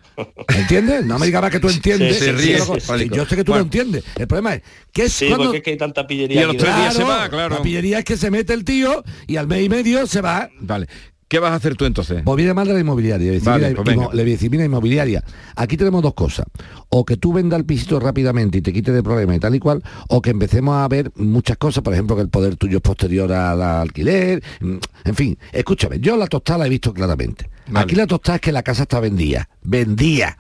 [0.49, 1.05] ¿Entiendes?
[1.05, 2.19] No me digas más que tú entiendes.
[2.19, 3.61] Sí, sí, Sí, yo sé que tú Bueno.
[3.61, 4.05] lo entiendes.
[4.17, 4.63] El problema es
[4.93, 5.47] que es Sí, cuando...
[5.47, 6.41] porque es que hay tanta pillería.
[6.41, 7.57] Y a los tres días se va, claro.
[7.57, 10.51] La pillería es que se mete el tío y al mes y medio se va.
[10.61, 10.87] Vale.
[11.35, 12.23] ¿Qué vas a hacer tú entonces?
[12.25, 13.19] Pues voy a llamar a la inmobiliaria.
[13.19, 14.07] Le voy a decir, Vale, mira, pues venga.
[14.07, 15.25] inmo- le voy a decir, mira, inmobiliaria,
[15.57, 16.47] aquí tenemos dos cosas.
[16.91, 19.59] O que tú vendas el pisito rápidamente y te quites de problema y tal y
[19.59, 22.83] cual, o que empecemos a ver muchas cosas, por ejemplo, que el poder tuyo es
[22.83, 24.45] posterior al alquiler.
[24.61, 27.51] mm, En fin, escúchame, yo la tostada la he visto claramente.
[27.67, 27.83] Vale.
[27.85, 29.49] Aquí la tostada es que la casa está vendida.
[29.65, 30.39] Vendía.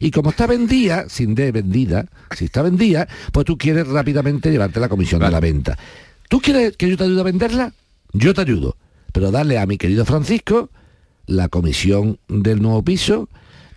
[0.00, 4.80] Y como está vendida, sin de vendida, si está vendida, pues tú quieres rápidamente llevarte
[4.80, 5.78] la comisión de la venta.
[6.28, 7.72] ¿Tú quieres que yo te ayude a venderla?
[8.12, 8.76] Yo te ayudo.
[9.12, 10.70] Pero darle a mi querido Francisco
[11.26, 13.28] la comisión del nuevo piso,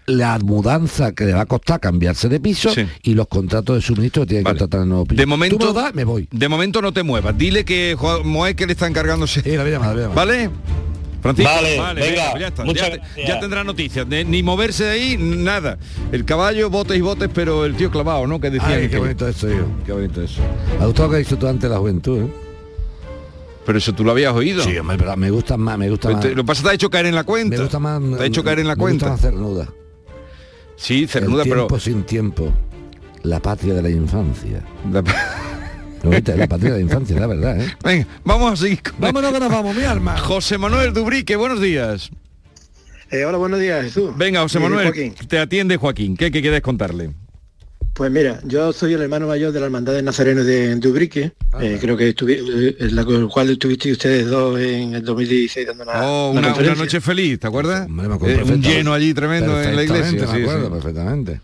[0.08, 2.86] la mudanza que le va a costar cambiarse de piso Sí.
[3.04, 4.60] y los contratos de suministro que tiene que Vale.
[4.60, 5.20] contratar el nuevo piso.
[5.20, 6.28] De momento, Tú me lo das, me voy.
[6.32, 7.38] De momento no te muevas.
[7.38, 9.42] Dile que Moé que le está encargándose.
[9.42, 10.16] Sí, la voy a llamar, la voy a llamar.
[10.28, 10.50] ¿Vale?
[11.22, 12.66] Francisco, Vale, venga, pues ya está.
[13.18, 14.08] Ya, ya tendrá noticias.
[14.08, 15.80] De- ni moverse de ahí, nada.
[16.12, 18.40] El caballo, botes y botes, pero el tío clavado, ¿no?
[18.40, 19.66] Que decían Ay, que- qué bonito eso, hijo.
[19.88, 20.40] Qué bonito eso.
[20.78, 22.28] Me ha gustado que has dicho tú antes la juventud, ¿eh?
[23.66, 24.64] Pero eso tú lo habías oído.
[24.64, 26.22] Sí, hombre, pero me gusta más, me gusta más.
[26.22, 27.56] te- lo que pasa te ha hecho caer en la cuenta.
[27.58, 28.02] Me gusta más.
[28.18, 29.10] Te ha hecho caer en la me gusta cuenta.
[29.10, 29.74] más cernuda.
[30.76, 31.62] Sí, cernuda, el pero...
[31.62, 32.54] tiempo sin tiempo.
[33.24, 34.62] La patria de la infancia.
[34.92, 35.02] La-
[36.36, 37.74] la patria de la infancia, la verdad, ¿eh?
[37.84, 38.94] Venga, vamos a seguir con...
[39.00, 40.18] Vámonos que nos vamos, mi arma.
[40.20, 42.12] José Manuel Dubrique, buenos días.
[43.10, 44.12] Eh, hola, buenos días, Jesús.
[44.16, 46.16] Venga, José Manuel, te atiende Joaquín.
[46.18, 47.12] ¿Qué, qué quieres contarle?
[47.96, 51.32] Pues mira, yo soy el hermano mayor de la Hermandad de Nazareno de, de Ubrique.
[51.62, 55.94] Eh, creo que estuvi, eh, la cual estuvisteis ustedes dos en el 2016 dando una,
[56.04, 56.84] Oh, una una, una conferencia.
[56.84, 57.86] noche feliz, ¿te acuerdas?
[57.86, 60.12] Hombre, me acuerdo Eh, un lleno allí tremendo en la iglesia.
[60.12, 60.74] Perfectamente, sí, me acuerdo, sí.
[60.74, 61.42] perfectamente.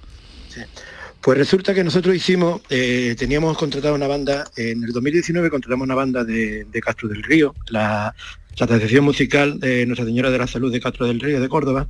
[1.21, 5.95] Pues resulta que nosotros hicimos, eh, teníamos contratado una banda, en el 2019 contratamos una
[5.95, 8.13] banda de, de Castro del Río, la,
[8.57, 11.87] la Asociación Musical de Nuestra Señora de la Salud de Castro del Río de Córdoba.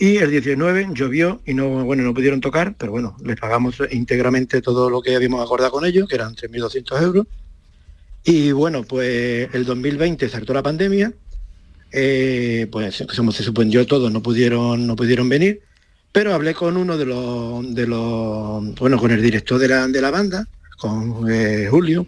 [0.00, 4.62] Y el 19 llovió y no, bueno, no pudieron tocar, pero bueno, les pagamos íntegramente
[4.62, 7.26] todo lo que habíamos acordado con ellos, que eran 3.200 euros.
[8.24, 11.12] Y bueno, pues el 2020 saltó la pandemia,
[11.92, 15.60] eh, pues como se suspendió todo, no pudieron, no pudieron venir,
[16.12, 20.00] pero hablé con uno de los, de los bueno, con el director de la, de
[20.00, 22.06] la banda, con eh, Julio,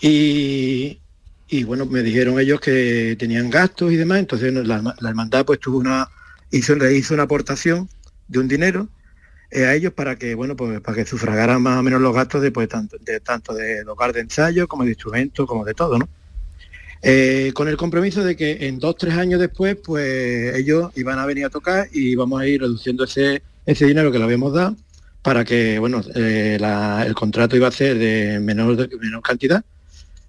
[0.00, 0.98] y,
[1.46, 5.60] y bueno, me dijeron ellos que tenían gastos y demás, entonces la, la hermandad pues
[5.60, 6.08] tuvo una,
[6.52, 7.88] hizo, hizo una aportación
[8.28, 8.88] de un dinero
[9.50, 12.40] eh, a ellos para que, bueno, pues para que sufragaran más o menos los gastos
[12.40, 16.08] de, pues, tanto, de tanto de de ensayo como de instrumentos, como de todo, ¿no?
[17.02, 21.26] Eh, con el compromiso de que en dos, tres años después, pues ellos iban a
[21.26, 24.76] venir a tocar y vamos a ir reduciendo ese, ese dinero que le habíamos dado
[25.20, 26.58] para que, bueno, eh,
[27.04, 29.64] el contrato iba a ser de menor, menor cantidad,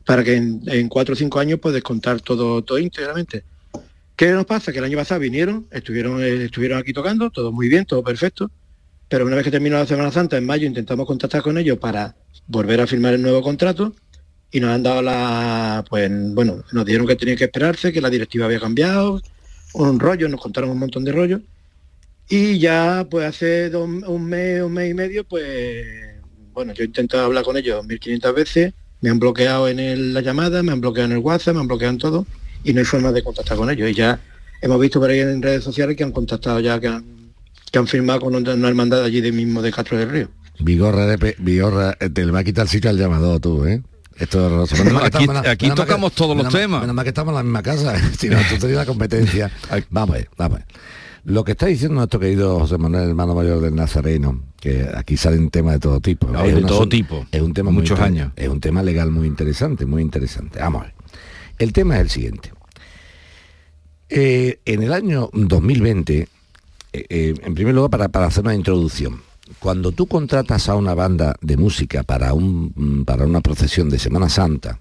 [0.06, 3.44] para que en, en cuatro o cinco años pues descontar todo, todo íntegramente.
[4.16, 4.72] ¿Qué nos pasa?
[4.72, 8.52] Que el año pasado vinieron, estuvieron, eh, estuvieron aquí tocando, todo muy bien, todo perfecto,
[9.10, 12.16] pero una vez que terminó la Semana Santa, en mayo, intentamos contactar con ellos para
[12.48, 13.96] volver a firmar el nuevo contrato
[14.52, 18.10] y nos han dado la, pues bueno, nos dijeron que tenían que esperarse, que la
[18.12, 19.20] directiva había cambiado,
[19.74, 21.42] un rollo, nos contaron un montón de rollos.
[22.30, 25.86] Y ya pues hace un mes, un mes y medio, pues
[26.54, 30.62] bueno, yo he intentado hablar con ellos 1500 veces, me han bloqueado en la llamada,
[30.62, 32.28] me han bloqueado en el WhatsApp, me han bloqueado en todo
[32.64, 33.90] y no hay forma de contactar con ellos.
[33.90, 34.20] Y ya
[34.62, 37.04] hemos visto por ahí en redes sociales que han contactado ya, que han,
[37.72, 40.28] que han firmado con una, hermandad allí de mismo de Castro del Río.
[40.60, 43.82] Vigorra, de Vigorra, eh, te le va a quitar el sitio al llamado tú, ¿eh?
[44.18, 44.84] Esto es.
[44.86, 46.82] No, aquí- la- que- tocamos todos los menos temas.
[46.82, 49.52] Menos mal que estamos en la misma casa, si no, tú tenías la competencia.
[49.90, 50.68] Vamos a ver, vamos a ver.
[51.26, 55.50] Lo que está diciendo nuestro querido José Manuel, hermano mayor del Nazareno, que aquí salen
[55.50, 56.28] temas de todo tipo.
[56.28, 57.26] No, Es de un todo tipo.
[57.32, 58.32] Es un tema muy Muchos inter- años.
[58.36, 60.60] Es un tema legal muy interesante, muy interesante.
[60.60, 60.94] Vamos a ver.
[61.60, 62.52] El tema es el siguiente.
[64.10, 66.28] Eh, en el año 2020, eh,
[66.94, 69.22] eh, en primer lugar, para, para hacer una introducción.
[69.60, 74.00] Cuando tú contratas a una banda de música para, un, mm, para una procesión de
[74.00, 74.80] Semana Santa,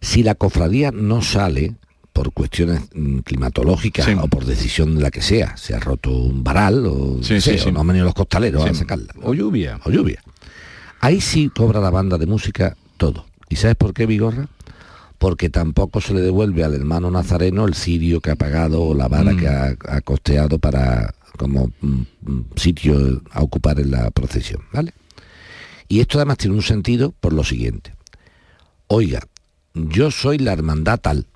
[0.00, 1.74] si la cofradía no sale
[2.12, 6.44] por cuestiones mm, climatológicas o por decisión de la que sea, se ha roto un
[6.44, 7.68] varal o, Sí, no sé, sí, sí.
[7.68, 9.14] o no han venido los costaleros a sacarla.
[9.22, 9.80] O lluvia.
[9.84, 10.22] O lluvia.
[11.00, 13.26] Ahí sí cobra la banda de música todo.
[13.48, 14.48] ¿Y sabes por qué, Vigorra?
[15.22, 19.06] Porque tampoco se le devuelve al hermano nazareno el cirio que ha pagado o la
[19.06, 19.36] vara Mm.
[19.38, 24.92] que ha, ha costeado para como mm, mm, sitio a ocupar en la procesión, ¿vale?
[25.86, 27.94] Y esto además tiene un sentido por lo siguiente.
[28.88, 29.20] Oiga,
[29.74, 31.26] yo soy la hermandad tal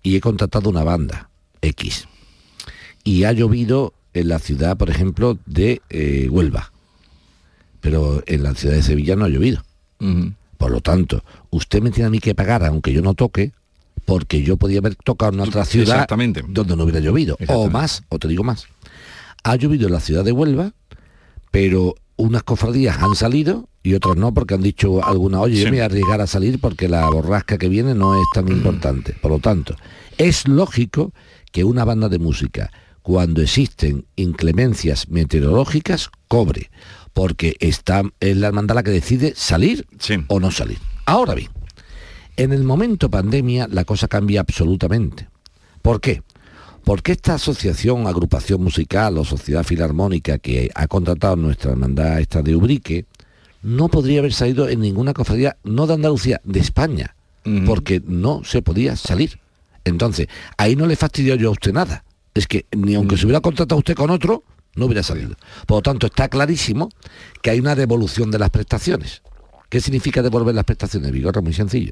[0.00, 1.28] y he contratado una banda
[1.60, 2.06] X
[3.02, 6.72] y ha llovido en la ciudad, por ejemplo, de eh, Huelva,
[7.80, 9.64] pero en la ciudad de Sevilla no ha llovido.
[10.56, 13.52] Por lo tanto, usted me tiene a mí que pagar, aunque yo no toque,
[14.04, 16.44] porque yo podía haber tocado en otra ciudad Exactamente.
[16.46, 17.36] donde no hubiera llovido.
[17.48, 18.66] O más, o te digo más.
[19.44, 20.72] Ha llovido en la ciudad de Huelva,
[21.50, 25.72] pero unas cofradías han salido y otras no, porque han dicho alguna, oye, yo me
[25.72, 29.14] voy a arriesgar a salir porque la borrasca que viene no es tan importante.
[29.20, 29.76] Por lo tanto,
[30.18, 31.12] es lógico
[31.52, 32.70] que una banda de música,
[33.02, 36.70] cuando existen inclemencias meteorológicas, cobre,
[37.12, 39.86] porque está, es la hermandad la que decide salir
[40.28, 40.78] o no salir.
[41.06, 41.50] Ahora bien,
[42.36, 45.28] en el momento pandemia la cosa cambia absolutamente.
[45.82, 46.22] ¿Por qué?
[46.84, 52.54] Porque esta asociación, agrupación musical o sociedad filarmónica que ha contratado nuestra hermandad esta de
[52.56, 53.06] Ubrique,
[53.62, 57.16] no podría haber salido en ninguna cofradía, no de Andalucía, de España,
[57.66, 59.38] porque no se podía salir.
[59.84, 62.04] Entonces, ahí no le fastidio yo a usted nada.
[62.34, 64.42] Es que ni aunque se hubiera contratado usted con otro,
[64.76, 65.36] no hubiera salido.
[65.66, 66.90] Por lo tanto, está clarísimo
[67.42, 69.22] que hay una devolución de las prestaciones.
[69.74, 71.40] ¿Qué significa devolver las prestaciones, Vigorra?
[71.40, 71.90] Muy sencillo.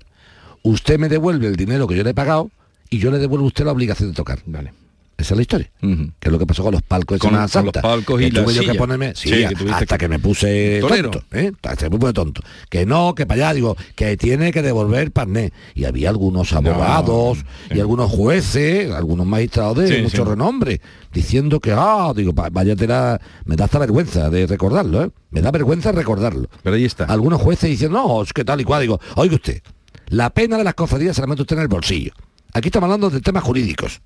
[0.62, 2.48] Usted me devuelve el dinero que yo le he pagado
[2.88, 4.38] y yo le devuelvo a usted la obligación de tocar.
[4.46, 4.72] Vale.
[5.18, 5.70] Esa es la historia.
[5.80, 7.82] Que es lo que pasó con los palcos de Con- Semana con los Santa.
[7.82, 10.08] palcos y la tuve yo que ponerme, sí, Sí, que tuviste hasta que...
[10.08, 11.10] me puse Torero.
[11.10, 11.52] tonto, ¿eh?
[11.62, 12.42] hasta que me puse tonto.
[12.68, 15.52] Que no, que para allá, digo, que tiene que devolver parné.
[15.74, 17.38] Y había algunos abogados
[17.70, 20.80] y algunos jueces, algunos magistrados de mucho renombre,
[21.12, 25.10] diciendo que, ah, digo, va- vaya tela, me da hasta vergüenza de recordarlo, ¿eh?
[25.30, 26.48] Me da vergüenza recordarlo.
[26.64, 27.04] Pero ahí está.
[27.04, 29.62] Algunos jueces dicen, no, es que tal y cual, digo, oiga usted,
[30.08, 32.12] la pena de las cofradías se la mete usted en el bolsillo.
[32.54, 34.00] Aquí estamos hablando de temas jurídicos.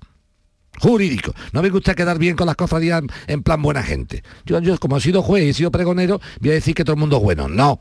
[0.79, 1.33] Jurídicos.
[1.53, 4.23] No me gusta quedar bien con las cofradías en- plan buena gente.
[4.45, 6.93] Yo, yo como he sido juez y he sido pregonero, voy a decir que todo
[6.93, 7.47] el mundo es bueno.
[7.47, 7.79] No.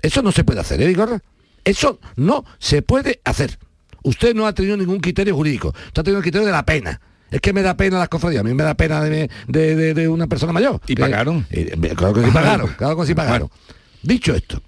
[0.00, 1.20] Eso no se puede hacer, ¿eh, Vigorra?
[1.64, 3.58] Eso no se puede hacer.
[4.02, 5.68] Usted no ha tenido ningún criterio jurídico.
[5.68, 7.00] Usted ha tenido el criterio de la pena.
[7.30, 8.40] Es que me da pena las cofradías.
[8.40, 10.80] A mí me da pena de, de- de- de una persona mayor.
[10.88, 11.46] ¿Y Que- pagaron?
[11.50, 12.68] Eh, claro que sí pagaron.
[12.76, 13.48] Claro que sí pagaron.
[14.02, 14.60] Dicho esto,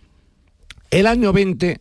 [0.90, 1.80] el año 20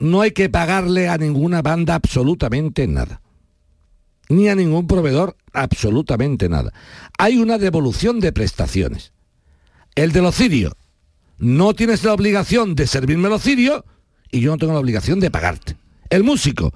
[0.00, 3.22] no hay que pagarle a ninguna banda absolutamente nada.
[4.30, 6.72] Ni a ningún proveedor absolutamente nada.
[7.18, 9.12] Hay una devolución de prestaciones.
[9.94, 10.72] El de los cirios.
[11.38, 13.82] No tienes la obligación de servirme los cirios
[14.30, 15.76] y yo no tengo la obligación de pagarte.
[16.08, 16.72] El músico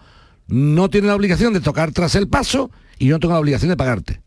[0.48, 3.70] no tiene la obligación de tocar tras el paso y yo no tengo la obligación
[3.70, 4.20] de pagarte.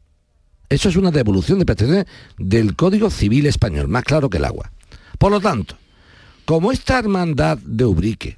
[0.70, 2.06] Eso es una devolución de prestaciones
[2.38, 4.72] del Código Civil Español, más claro que el agua.
[5.18, 5.78] Por lo tanto,
[6.46, 8.38] como esta hermandad de Ubrique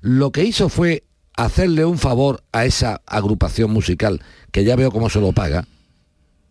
[0.00, 1.02] lo que hizo fue
[1.36, 4.22] hacerle un favor a esa agrupación musical,
[4.52, 5.66] que ya veo cómo se lo paga,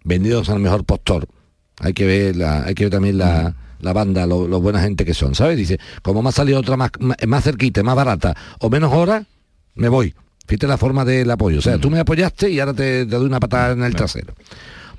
[0.04, 1.28] vendidos al mejor postor,
[1.80, 5.04] hay que ver, la- hay que ver también la, la banda, lo, lo buena gente
[5.06, 5.58] que son, ¿sabes?
[5.58, 9.26] Dice, como me ha salido otra más, más, más cerquita, más barata o menos horas,
[9.76, 10.14] me voy.
[10.48, 11.58] Fíjate la forma del apoyo.
[11.58, 14.36] O sea, tú me apoyaste y ahora te, te doy una patada en el trasero.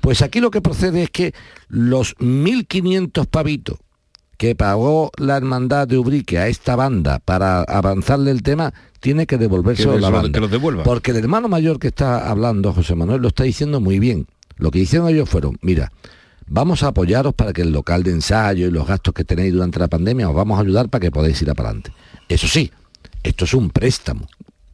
[0.01, 1.33] Pues aquí lo que procede es que
[1.69, 3.79] los 1.500 pavitos
[4.37, 9.37] que pagó la hermandad de Ubrique a esta banda para avanzarle el tema, tiene que
[9.37, 10.31] devolverse Que a la banda.
[10.31, 10.83] que los devuelva.
[10.83, 14.27] Porque el hermano mayor que está hablando, José Manuel, lo está diciendo muy bien.
[14.57, 15.91] Lo que hicieron ellos fueron, mira,
[16.47, 19.79] vamos a apoyaros para que el local de ensayo y los gastos que tenéis durante
[19.79, 21.91] la pandemia os vamos a ayudar para que podáis ir para adelante.
[22.27, 22.71] Eso sí,
[23.23, 24.27] esto es un préstamo.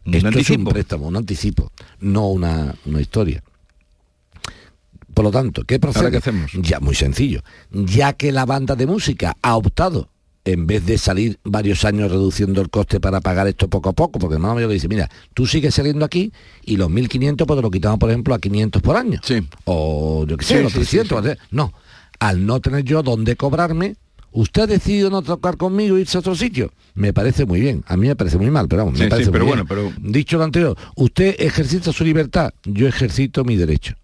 [0.05, 0.69] Un esto es un anticipo.
[0.71, 3.41] préstamo, un anticipo, no una, una historia.
[5.13, 5.99] Por lo tanto, ¿qué procede?
[6.05, 6.51] ¿Ahora qué hacemos?
[6.53, 7.41] Ya, muy sencillo.
[7.71, 10.09] Ya que la banda de música ha optado,
[10.45, 14.19] en vez de salir varios años reduciendo el coste para pagar esto poco a poco,
[14.19, 16.33] porque el hermano mayor le dice, mira, tú sigues saliendo aquí
[16.65, 19.21] y los 1.500 pues te lo quitamos, por ejemplo, a 500 por año.
[19.65, 21.23] O yo qué sé, Sí, los sí, 300.
[21.25, 21.37] sí, sí.
[21.51, 21.71] No,
[22.19, 23.95] al no tener yo dónde cobrarme,
[24.31, 26.71] usted ha decidido no tocar conmigo e irse a otro sitio.
[26.95, 27.83] Me parece muy bien.
[27.87, 29.91] A mí me parece muy mal, pero vamos, Sí, me parece sí, pero muy bueno,
[29.99, 30.11] bien.
[30.11, 33.95] Dicho lo anterior, usted ejercita su libertad, yo ejercito mi derecho.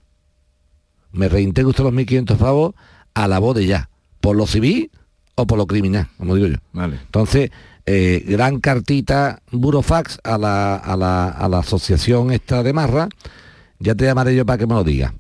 [1.12, 2.76] Me reintegro usted los 1.500 pavos
[3.14, 3.90] a la voz de ya,
[4.22, 4.90] por lo civil
[5.42, 6.58] o por lo criminal, como digo yo.
[6.74, 7.00] Vale.
[7.06, 7.52] Entonces,
[7.86, 13.10] eh, gran cartita burofax a la, a, la, a la asociación esta de Marra,
[13.80, 15.14] ya te llamaré yo para que me lo diga.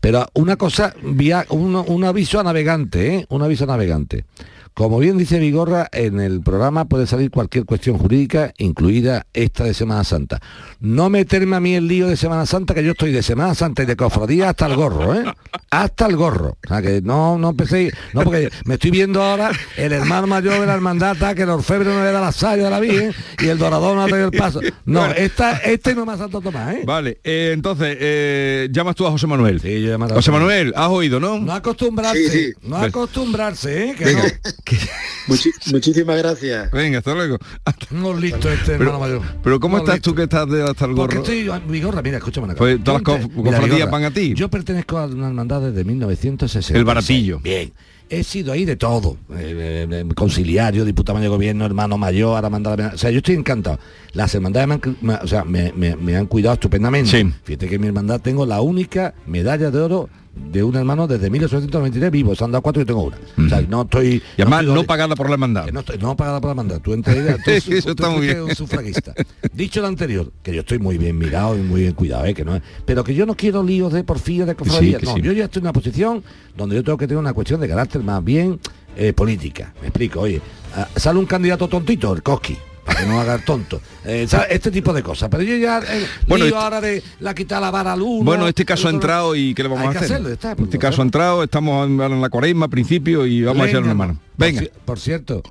[0.00, 3.26] Pero una cosa, vía, un, un aviso a navegante, ¿eh?
[3.28, 4.24] Un aviso a navegante.
[4.80, 9.74] Como bien dice Vigorra, en el programa puede salir cualquier cuestión jurídica, incluida esta de
[9.74, 10.40] Semana Santa.
[10.80, 13.82] No meterme a mí el lío de Semana Santa, que yo estoy de Semana Santa
[13.82, 15.24] y de cofradía hasta el gorro, ¿eh?
[15.70, 16.56] Hasta el gorro.
[16.64, 20.58] O sea, que no, no empecé, no, porque me estoy viendo ahora el hermano mayor
[20.58, 23.48] de la hermandad, que el orfebre no le da la saya de la Virgen y
[23.48, 24.60] el dorador no trae el paso.
[24.86, 26.82] No, esta, este no me ha Santo Tomás, ¿eh?
[26.86, 29.60] Vale, eh, entonces, eh, llamas tú a José Manuel.
[29.60, 31.38] Sí, yo a José Manuel, has oído, ¿no?
[31.38, 32.52] No acostumbrarse, Sí, sí.
[32.62, 33.94] no acostumbrarse, ¿eh?
[33.98, 34.69] Que.
[35.26, 36.70] Muchi- muchísimas gracias.
[36.70, 37.38] Venga, hasta luego.
[37.90, 39.22] No listo este Pero, hermano mayor.
[39.42, 40.10] pero ¿cómo No estás listo.
[40.10, 41.30] tú que estás de hasta el Porque gorro?
[41.32, 42.58] estoy, Vigorra, mira, escúchame una cosa.
[42.58, 44.34] Pues todas las cofradías van a ti.
[44.34, 46.78] Yo pertenezco a una hermandad desde 1960.
[46.78, 47.38] El baratillo.
[47.40, 47.72] Bien.
[48.12, 52.50] He sido ahí de todo, eh, eh, eh, conciliario, diputado de gobierno, hermano mayor, ahora
[52.50, 53.78] mandada, o sea, yo estoy encantado.
[54.14, 57.08] Las hermandades me han, me- o sea, me, me- me han cuidado estupendamente.
[57.08, 57.32] Sí.
[57.44, 61.28] Fíjate que en mi hermandad tengo la única medalla de oro de un hermano desde
[61.28, 63.16] 1893 vivo, se han dado cuatro y yo tengo una.
[63.16, 64.22] O sea, no estoy...
[64.36, 65.68] Y además no doble- pagada por la hermandad.
[65.72, 66.80] no, estoy- no pagada por la hermandad.
[66.80, 68.42] Tú entre ellas, tú, Eso tú está muy bien.
[68.42, 69.12] un sufragista.
[69.52, 72.34] Dicho lo anterior, que yo estoy muy bien mirado y muy bien cuidado, ¿eh?
[72.34, 74.98] que no es- pero que yo no quiero líos de porfía, de cofradía.
[74.98, 75.20] que no, sí.
[75.22, 76.22] yo ya estoy en una posición
[76.56, 78.58] donde yo tengo que tener una cuestión de carácter más bien
[78.96, 79.74] eh, política.
[79.80, 80.40] Me explico, oye,
[80.76, 82.56] ah, sale un candidato tontito, el Koski.
[82.84, 83.80] Para que no haga el tonto.
[84.04, 85.28] Eh, este tipo de cosas.
[85.28, 88.24] Pero yo ya eh, Bueno, este- ahora de la quitar la vara al uno.
[88.24, 90.12] Bueno, este caso ha entrado y ¿qué le vamos a que hacer?
[90.12, 93.68] hacerlo, está, este caso ha entrado, estamos en en la cuaresma, principio, y vamos a
[93.68, 94.18] echarle una mano.
[94.36, 94.62] Venga.
[94.84, 95.42] Por, cierto,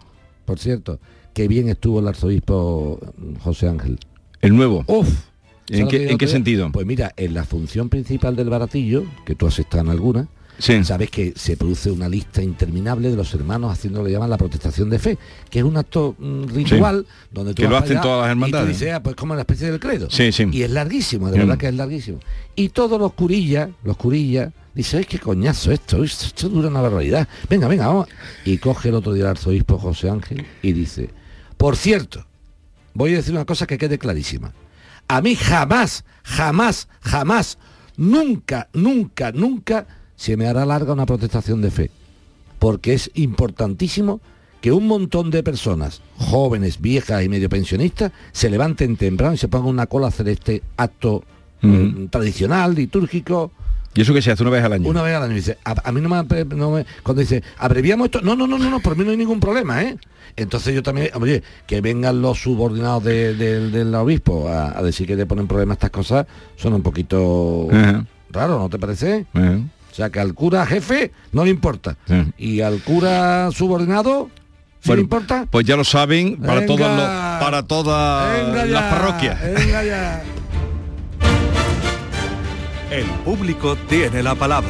[0.46, 1.00] por cierto,
[1.34, 3.00] qué bien estuvo el arzobispo
[3.44, 4.00] José Ángel.
[4.42, 4.84] El nuevo.
[4.88, 5.08] Uf.
[5.08, 6.72] ¿En ¿Sabes lo qué, que en qué sentido?
[6.72, 10.28] Pues mira, en la función principal del baratillo, que tú has estado en alguna,
[10.60, 10.84] Sí.
[10.84, 14.38] sabes que se produce una lista interminable de los hermanos haciendo lo que llaman la
[14.38, 15.18] protestación de fe,
[15.50, 18.32] que es un acto mm, ritual donde tú Que lo hacen todas las y tú
[18.46, 18.68] hermandades.
[18.80, 20.10] dices, ah, pues como una especie del credo.
[20.10, 20.48] Sí, sí.
[20.52, 21.40] Y es larguísimo, de Mm.
[21.42, 22.20] verdad que es larguísimo.
[22.56, 26.04] Y todos los curillas, los curillas, dicen, ¡ay, qué coñazo esto!
[26.04, 27.28] Esto, esto dura una barbaridad.
[27.50, 28.08] Venga, venga, vamos.
[28.46, 31.10] Y coge el otro día el arzobispo José Ángel y dice,
[31.58, 32.26] por cierto,
[32.94, 34.54] voy a decir una cosa que quede clarísima.
[35.08, 37.58] A mí jamás, jamás, jamás,
[37.98, 39.86] nunca, nunca, nunca
[40.20, 41.92] se me hará larga una protestación de fe.
[42.60, 44.20] Porque es importantísimo
[44.60, 49.48] que un montón de personas, jóvenes, viejas y medio pensionistas, se levanten temprano y se
[49.48, 51.24] pongan una cola a hacer este acto
[51.64, 53.52] eh, tradicional, litúrgico,
[53.96, 54.90] Y eso que se hace una vez al año.
[54.90, 55.36] una vez al año.
[55.36, 58.46] Dice, a, a mí no me, apre- no me- Cuando dice, abreviamos esto, no, no,
[58.46, 59.98] no, no, no, por mí no hay ningún problema, ¿eh?
[60.36, 65.08] Entonces yo también, oye, que vengan los subordinados de- de- del obispo a, a decir
[65.08, 66.28] que le ponen problema a estas cosas,
[66.58, 68.06] son un poquito Ajá.
[68.32, 69.26] raro, ¿no te parece?
[70.00, 71.96] Sea, que al cura jefe no le importa.
[72.08, 72.24] Sí.
[72.38, 74.30] Y al cura subordinado,
[74.82, 75.46] ¿sí Bueno, le importa?
[75.50, 79.42] Pues ya lo saben para los- para todas las parroquias.
[79.42, 80.24] Venga ya.
[82.92, 84.70] El público tiene la palabra.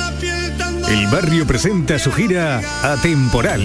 [0.91, 3.61] El barrio presenta su gira Atemporal.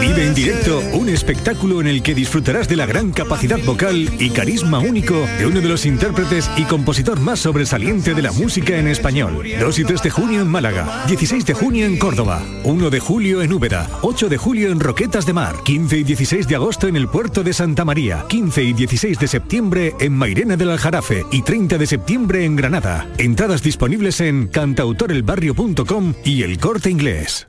[0.00, 4.30] Vive en directo un espectáculo en el que disfrutarás de la gran capacidad vocal y
[4.30, 8.88] carisma único de uno de los intérpretes y compositor más sobresaliente de la música en
[8.88, 9.44] español.
[9.60, 13.42] 2 y 3 de junio en Málaga, 16 de junio en Córdoba, 1 de julio
[13.42, 16.96] en Úbeda, 8 de julio en Roquetas de Mar, 15 y 16 de agosto en
[16.96, 21.42] el puerto de Santa María, 15 y 16 de septiembre en Mairena del Aljarafe y
[21.42, 23.06] 30 de septiembre en Granada.
[23.18, 27.48] Entradas disponibles en cantautorelbarrio.com y el corte inglés.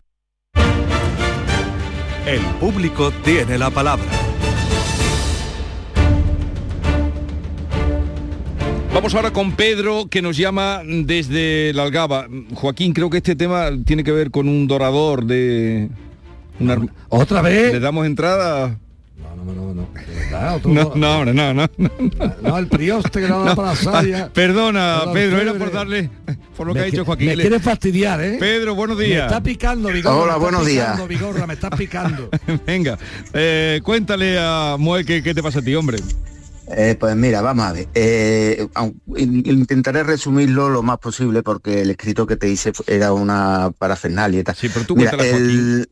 [2.26, 4.06] El público tiene la palabra.
[8.94, 12.28] Vamos ahora con Pedro, que nos llama desde la Algaba.
[12.54, 15.90] Joaquín, creo que este tema tiene que ver con un dorador de...
[16.60, 17.72] una- ¿Otra vez?
[17.74, 18.78] ¿Le damos entrada?
[19.22, 19.88] No, no, no, no.
[20.32, 21.70] verdad, No, no, hombre, no, no.
[21.78, 21.90] no.
[22.42, 23.56] No, el prioste que no No.
[23.56, 24.30] para la.
[24.30, 26.10] Perdona, Pedro, era por darle
[26.58, 27.28] por lo Me que ha dicho Joaquín.
[27.28, 28.38] Me Le- quiere fastidiar, ¿eh?
[28.40, 29.26] Pedro, buenos Me días.
[29.26, 30.16] está picando, Vigorra.
[30.16, 30.86] Hola, me está buenos días.
[30.92, 32.30] picando, Vigorra, me está picando.
[32.66, 32.98] Venga,
[33.34, 35.98] eh, cuéntale a Moe qué, qué te pasa a ti, hombre.
[36.74, 37.88] Eh, pues mira, vamos a ver.
[37.94, 38.66] Eh,
[39.18, 44.44] intentaré resumirlo lo más posible porque el escrito que te hice era una parafernalia y
[44.44, 44.56] tal.
[44.56, 45.90] Sí, pero tú Mira, cuéntale, el,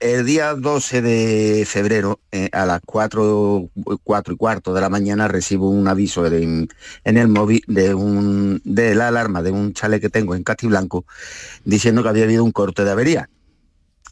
[0.00, 3.70] el día 12 de febrero, eh, a las 4,
[4.04, 6.68] 4 y cuarto de la mañana, recibo un aviso en
[7.04, 11.06] el móvil de, un, de la alarma de un chalet que tengo en Castiblanco
[11.64, 13.30] diciendo que había habido un corte de avería.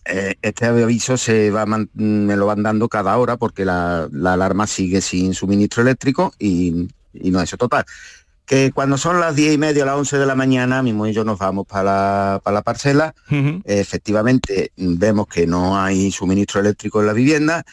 [0.06, 4.66] eh, este aviso se va me lo van dando cada hora porque la, la alarma
[4.66, 7.84] sigue sin suministro eléctrico y, y no eso total.
[8.46, 11.14] Que cuando son las 10 y media, las 11 de la mañana, mi mujer y
[11.14, 13.14] yo nos vamos para la, para la parcela.
[13.64, 17.64] Efectivamente, mm, vemos que no hay suministro eléctrico en la vivienda.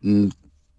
[0.00, 0.28] Mm,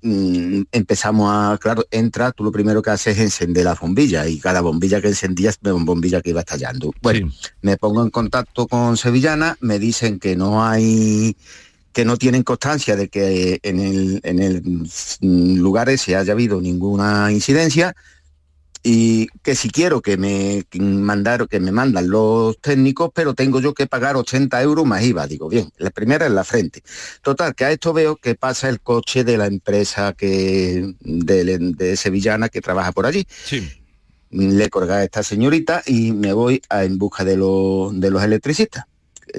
[0.02, 4.40] mm, empezamos a, claro, entra, tú lo primero que haces es encender la bombilla y
[4.40, 6.94] cada bombilla que encendías era una bombilla que iba estallando.
[7.02, 7.30] Bueno,
[7.62, 11.36] me pongo en contacto con Sevillana, me dicen que no hay
[11.94, 17.32] que no tienen constancia de que en el, en el lugar ese haya habido ninguna
[17.32, 17.96] incidencia
[18.86, 23.62] y que si quiero que me que mandar, que me mandan los técnicos, pero tengo
[23.62, 25.26] yo que pagar 80 euros más IVA.
[25.26, 26.84] Digo, bien, la primera en la frente.
[27.22, 31.96] Total, que a esto veo que pasa el coche de la empresa que de, de
[31.96, 33.26] Sevillana que trabaja por allí.
[34.32, 38.22] Le colga a esta señorita y me voy a, en busca de los, de los
[38.22, 38.84] electricistas.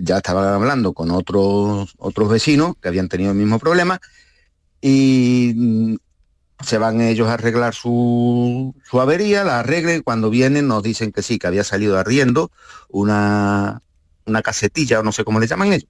[0.01, 4.01] Ya estaba hablando con otros, otros vecinos que habían tenido el mismo problema
[4.81, 5.99] y
[6.65, 11.23] se van ellos a arreglar su, su avería, la arreglen, cuando vienen nos dicen que
[11.23, 12.51] sí, que había salido arriendo
[12.89, 13.83] una,
[14.27, 15.89] una casetilla o no sé cómo le llaman ellos.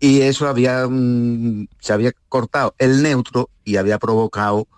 [0.00, 4.68] Y eso había, mm, se había cortado el neutro y había provocado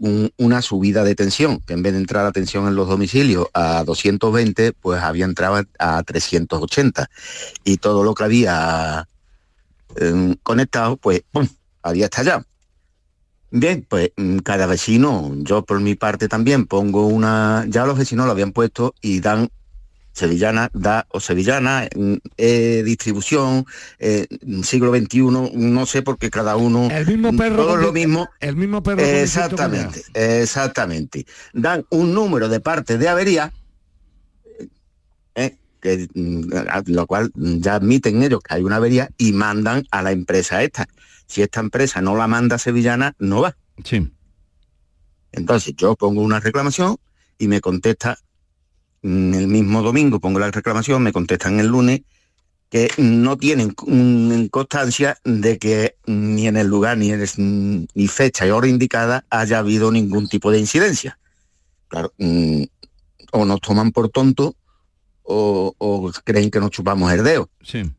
[0.00, 3.48] un- una subida de tensión, que en vez de entrar la tensión en los domicilios
[3.52, 7.10] a 220, pues había entrado a 380.
[7.64, 9.08] Y todo lo que había
[9.96, 11.48] eh, conectado, pues ¡pum!
[11.82, 12.44] había estallado.
[13.50, 18.26] Bien, pues mm, cada vecino, yo por mi parte también pongo una, ya los vecinos
[18.26, 19.48] lo habían puesto y dan
[20.12, 23.64] sevillana, da o sevillana, mm, eh, distribución,
[23.98, 24.26] eh,
[24.64, 25.20] siglo XXI,
[25.54, 28.28] no sé porque cada uno, El mismo perro todo lo mismo.
[28.40, 29.02] El mismo perro.
[29.02, 31.24] Exactamente, exactamente.
[31.54, 33.52] Dan un número de parte de avería,
[35.34, 36.50] eh, que, mm,
[36.86, 40.62] lo cual mm, ya admiten ellos que hay una avería y mandan a la empresa
[40.62, 40.88] esta.
[41.26, 43.56] Si esta empresa no la manda a Sevillana, no va.
[43.84, 44.10] Sí.
[45.32, 46.96] Entonces yo pongo una reclamación
[47.38, 48.18] y me contesta
[49.02, 52.02] mm, el mismo domingo, pongo la reclamación, me contestan el lunes
[52.70, 53.70] que no tienen
[54.50, 59.24] constancia de que ni en el lugar ni en el- ni fecha y hora indicada
[59.30, 61.18] haya habido ningún tipo de incidencia.
[61.88, 62.12] Claro,
[63.32, 64.54] o nos toman por tonto
[65.28, 67.50] o, o creen que nos chupamos el dedo.
[67.62, 67.90] Sí.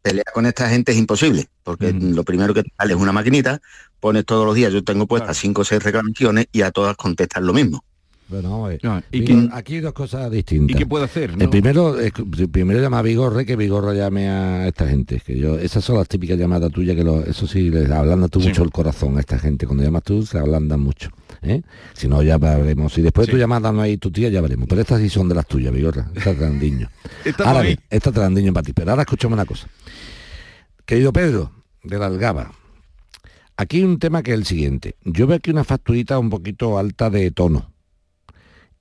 [0.00, 3.60] Pelear con esta gente es imposible, porque lo primero que te sale es una maquinita,
[3.98, 7.46] pones todos los días, yo tengo puestas cinco o seis reclamaciones y a todas contestan
[7.46, 7.84] lo mismo.
[8.28, 9.04] Bueno, vamos a ver.
[9.10, 10.74] ¿y Vigor- aquí hay dos cosas distintas.
[10.74, 11.30] ¿Y qué puede hacer?
[11.30, 11.50] El no?
[11.50, 15.20] primero, es que- primero llama a Vigorre, que Vigorra llame a esta gente.
[15.24, 18.40] Que yo, esas son las típicas llamadas tuyas que lo, eso sí les ablanda tú
[18.40, 19.66] mucho el corazón a esta gente.
[19.66, 21.10] Cuando llamas tú se ablandan mucho.
[21.40, 21.62] ¿eh?
[21.94, 22.92] Si no, ya veremos.
[22.92, 24.68] Si después tú llamas dando ahí tu tía, ya veremos.
[24.68, 26.10] Pero estas sí son de las tuyas, Vigorra.
[26.14, 26.90] Estas trandiño.
[27.44, 28.72] Ahora bien, esta trandiño para ti.
[28.74, 29.68] Pero ahora escuchame una cosa.
[30.84, 31.50] Querido Pedro,
[31.82, 32.52] de la Algaba.
[33.56, 34.96] Aquí hay un tema que es el siguiente.
[35.04, 37.72] Yo veo aquí una facturita un poquito alta de tono.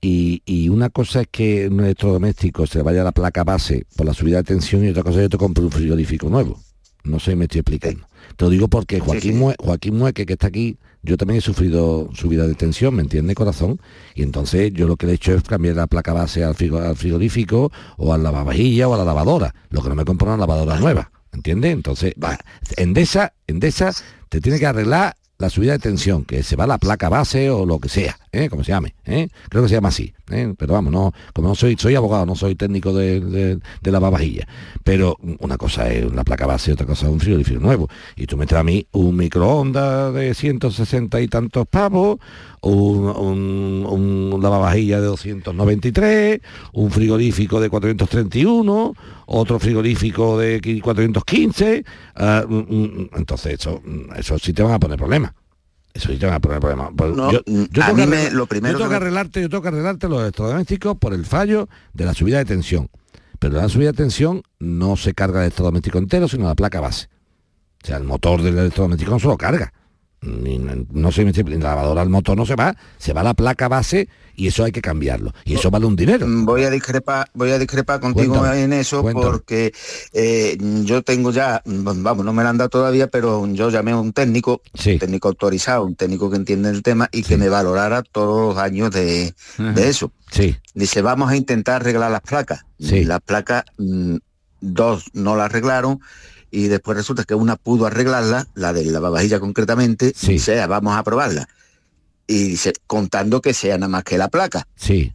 [0.10, 4.06] Y, y una cosa es que nuestro doméstico se le vaya la placa base por
[4.06, 6.62] la subida de tensión y otra cosa es que yo te compro un frigorífico nuevo.
[7.04, 8.08] No sé si me estoy explicando.
[8.38, 12.10] Te lo digo porque Joaquín, Mue- Joaquín Mueque, que está aquí, yo también he sufrido
[12.14, 13.82] subida de tensión, ¿me entiende, corazón?
[14.16, 16.80] Y entonces yo lo que le he hecho es cambiar la placa base al, frigo-
[16.82, 19.54] al frigorífico o al lavavajilla o a la lavadora.
[19.72, 21.74] Lo que no me compro una lavadora nueva, ¿entiendes?
[21.74, 22.38] Entonces, va,
[22.78, 23.92] Endesa, Endesa
[24.30, 27.66] te tiene que arreglar la subida de tensión, que se va la placa base o
[27.66, 28.50] lo que sea, ¿eh?
[28.50, 29.30] como se llame, ¿eh?
[29.50, 30.54] creo que se llama así, ¿eh?
[30.58, 34.48] pero vamos, no, como no soy, soy abogado, no soy técnico de, de, de lavavajilla,
[34.84, 38.38] pero una cosa es la placa base otra cosa es un frigorífico nuevo, y tú
[38.38, 42.20] me traes a mí un microondas de 160 y tantos pavos,
[42.62, 46.40] un, un, un lavavajilla de 293,
[46.74, 48.94] un frigorífico de 431,
[49.28, 51.84] otro frigorífico de 415,
[52.16, 53.82] ah, mm, mm, entonces eso,
[54.16, 55.34] eso sí te van a poner problemas.
[55.98, 56.90] Eso sí te van a poner problemas.
[56.96, 58.96] Pues No, yo, yo a tengo mí que me- arreglar- lo primero yo tengo que
[58.96, 62.90] arreglarte, yo tengo que arreglarte los electrodomésticos por el fallo de la subida de tensión.
[63.40, 67.08] Pero la subida de tensión no se carga el electrodoméstico entero, sino la placa base.
[67.84, 69.74] O sea, el motor del electrodoméstico no se lo carga.
[70.22, 74.48] No estoy- la lavadora, el motor no se va, se va la placa base y
[74.48, 75.34] eso hay que cambiarlo.
[75.46, 76.26] Y eso vale un dinero.
[76.28, 79.26] Voy a discrepar, voy a discrepar contigo Cuéntame, en eso cuéntame.
[79.26, 79.74] porque
[80.14, 83.92] eh, yo tengo ya, mm, vamos, no me lo han dado todavía, pero yo llamé
[83.92, 84.62] a un técnico,
[84.94, 88.64] un técnico autorizado, un técnico que entiende el tema y que me valorara todos los
[88.64, 90.12] años de, de eso.
[90.32, 90.56] Sí.
[90.74, 92.66] Dice, vamos a intentar arreglar las placas.
[93.06, 94.16] Las placas, mm,
[94.62, 96.00] dos no la arreglaron
[96.52, 100.96] y después resulta que una pudo arreglarla, la de la lavavajilla concretamente, y sea, vamos
[100.98, 101.48] a probarla.
[102.28, 104.68] Y dice, contando que sea nada más que la placa.
[104.76, 105.14] Sí.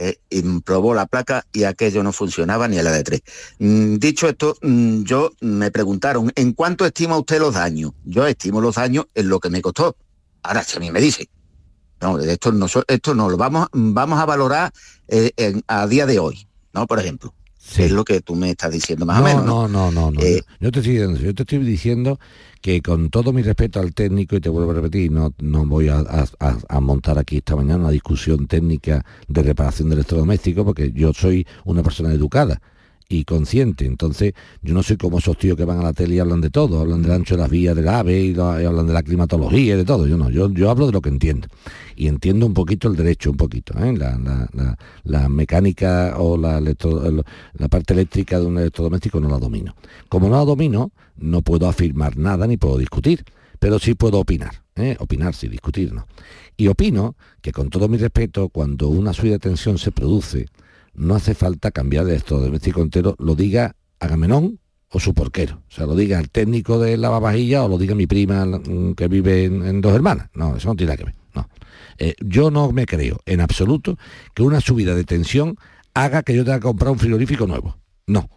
[0.00, 3.22] eh, y probó la placa y aquello no funcionaba ni a la de tres.
[3.58, 7.90] Mm, dicho esto, mm, yo me preguntaron, ¿en cuánto estima usted los daños?
[8.04, 9.96] Yo estimo los daños en lo que me costó.
[10.44, 11.28] Ahora, si a mí me dice,
[12.00, 14.72] no, esto no, esto no lo vamos, vamos a valorar
[15.08, 16.86] eh, en- a día de hoy, ¿no?
[16.86, 17.34] Por ejemplo.
[17.76, 19.44] Es lo que tú me estás diciendo más no, o menos.
[19.44, 20.20] no, no, no, no.
[20.20, 22.18] Eh, yo, te estoy diciendo, yo te estoy diciendo
[22.60, 25.88] que con todo mi respeto al técnico, y te vuelvo a repetir, no, no voy
[25.88, 26.04] a-
[26.68, 31.46] a montar aquí esta mañana una discusión técnica de reparación de electrodomésticos, porque yo soy
[31.64, 32.60] una persona educada
[33.08, 33.86] y consciente.
[33.86, 36.50] Entonces, yo no soy como esos tíos que van a la tele y hablan de
[36.50, 39.76] todo, hablan del ancho de las vías del ave y, hablan de la climatología y
[39.78, 40.06] de todo.
[40.06, 41.48] Yo no, yo, yo hablo de lo que entiendo.
[41.96, 43.96] Y entiendo un poquito el derecho, un poquito, ¿eh?
[43.96, 49.74] la, la- la- mecánica o la, la parte eléctrica de un electrodoméstico no la domino.
[50.08, 53.24] Como no la domino, no puedo afirmar nada ni puedo discutir,
[53.58, 54.62] pero sí puedo opinar.
[54.76, 54.96] ¿eh?
[55.00, 55.92] Opinar, sí, discutir.
[56.56, 60.46] Y opino que con todo mi respeto, cuando una subida de tensión se produce,
[60.98, 64.58] no hace falta cambiar de electrodoméstico entero, lo diga Agamenón
[64.90, 65.62] o su porquero.
[65.68, 69.08] O sea, lo diga el técnico de lavavajilla o lo diga mi prima mm, que
[69.08, 70.28] vive en, Dos Hermanas.
[70.34, 71.14] No, eso no tiene nada que ver.
[71.34, 71.48] No.
[71.98, 73.98] Eh, yo no me creo en absoluto
[74.34, 75.56] que una subida de tensión
[75.94, 77.76] haga que yo tenga que comprar un frigorífico nuevo.
[78.06, 78.28] No,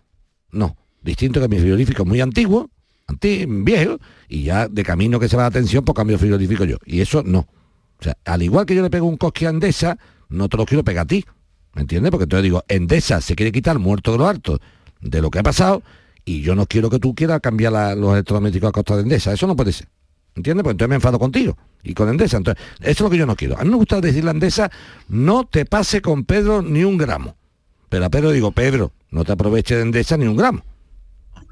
[0.52, 0.76] no.
[1.02, 2.70] Distinto que mi frigorífico es muy antiguo,
[3.08, 3.98] anti- viejo,
[4.28, 6.78] y ya de camino que se va la tensión, pues cambio frigorífico yo.
[6.86, 7.40] Y eso no.
[7.40, 9.98] O sea, al igual que yo le pego un cosque a Endesa,
[10.30, 11.24] no te lo quiero pegar a ti.
[11.74, 12.12] ¿Me entiendes?
[12.12, 14.60] Porque entonces digo, Endesa se quiere quitar muerto de lo harto
[15.00, 15.82] de lo que ha pasado
[16.26, 19.34] y yo no quiero que tú quieras cambiar la- los electrodomésticos a costa de Endesa.
[19.34, 19.88] Eso no puede ser.
[20.36, 20.64] ¿Entiendes?
[20.64, 22.38] Pues entonces me enfado contigo y con Endesa.
[22.38, 23.58] Entonces, eso es lo que yo no quiero.
[23.60, 24.72] A mí me gusta decirle a Endesa,
[25.10, 27.36] no te pase con Pedro ni un gramo.
[27.90, 30.64] Pero a Pedro digo, Pedro, no te aproveches de Endesa ni un gramo.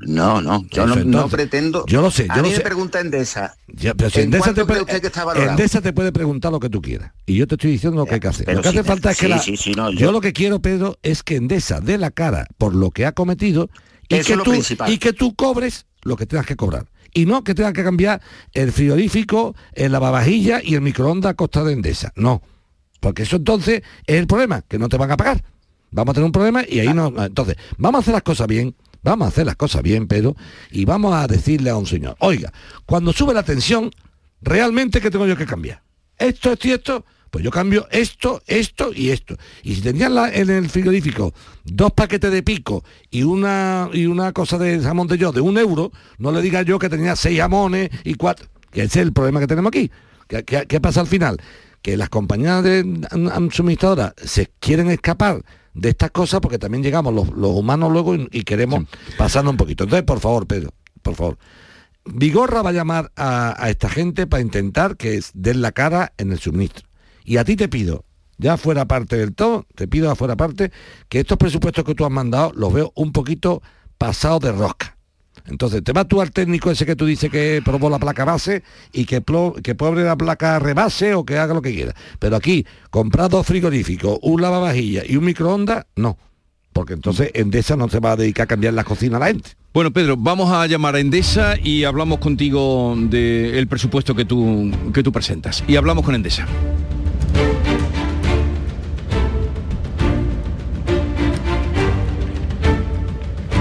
[0.02, 1.86] No, no, yo no, no pretendo.
[1.88, 2.62] Yo lo sé, A yo mí lo me sé.
[2.62, 3.56] pregunta Endesa.
[3.68, 5.52] Ya, pero si ¿En Endesa te, puede, cree usted que está valorado?
[5.52, 7.12] Endesa te puede preguntar lo que tú quieras.
[7.26, 8.46] Y yo te estoy diciendo lo que hay que hacer.
[8.46, 10.00] pero Lo que si hace falta es que sí, la- sí, sí, no, yo...
[10.00, 13.12] yo- lo que quiero, Pedro, es que Endesa dé la cara por lo que ha
[13.12, 13.70] cometido
[14.08, 14.92] y, Eso que tú, principal.
[14.92, 16.86] y que tú cobres lo que tengas que cobrar.
[17.14, 18.22] Y no que tengas que cambiar
[18.54, 22.12] el frigorífico, el lavavajilla y el microondas a costa de Endesa.
[22.16, 22.42] No.
[23.02, 25.44] Porque eso entonces es el problema, que no te van a pagar.
[25.92, 27.12] Vamos a tener un problema y ahí no.
[27.26, 30.36] Entonces, vamos a hacer las cosas bien, vamos a hacer las cosas bien, pero,
[30.72, 32.52] y vamos a decirle a un señor, oiga,
[32.86, 33.92] cuando sube la tensión,
[34.42, 35.82] realmente qué tengo yo que cambiar.
[36.18, 39.38] Esto, esto y esto, pues yo cambio esto, esto y esto.
[39.64, 41.34] Y si tenían la- en el frigorífico
[41.64, 45.58] dos paquetes de pico y una y una cosa de jamón de yo de un
[45.58, 48.48] euro, no le diga yo que tenía seis jamones y cuatro.
[48.72, 49.90] Que ese es el problema que tenemos aquí.
[50.28, 51.42] ¿Qué, pasa al final?
[51.82, 52.84] Que las compañías de
[53.52, 55.42] suministradoras se quieren escapar
[55.74, 58.86] de estas cosas porque también llegamos los, los humanos luego y, y queremos
[59.18, 59.84] pasarnos un poquito.
[59.84, 61.38] Entonces, por favor, Pedro, por favor.
[62.06, 66.32] Vigorra va a llamar a, a esta gente para intentar que den la cara en
[66.32, 66.88] el suministro.
[67.24, 68.06] Y a ti te pido,
[68.38, 70.72] ya fuera parte del todo, te pido afuera parte,
[71.10, 73.62] que estos presupuestos que tú has mandado los veo un poquito
[73.98, 74.98] pasados de rosca.
[75.46, 78.64] Entonces, te vas tú al técnico ese que tú dices que probó la placa base
[78.92, 79.24] y que,
[79.64, 81.96] que pobre la placa rebase o que haga lo que quiera.
[82.20, 86.18] Pero aquí, comprar dos frigoríficos, un lavavajilla y un microondas, no.
[86.74, 89.52] Porque entonces Endesa no se va a dedicar a cambiar la cocina a la gente.
[89.74, 95.04] Bueno, Pedro, vamos a llamar a Endesa y hablamos contigo del presupuesto que tú, que
[95.04, 95.64] tú presentas.
[95.68, 96.48] Y hablamos con Endesa.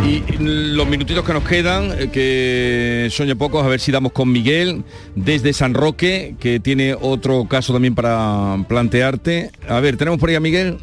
[0.08, 4.12] Y los minutitos que nos quedan, eh, que son ya pocos, a ver si damos
[4.12, 4.82] con Miguel
[5.14, 9.50] desde San Roque, que tiene otro caso también para plantearte.
[9.68, 10.78] A ver, ¿tenemos por ahí a Miguel?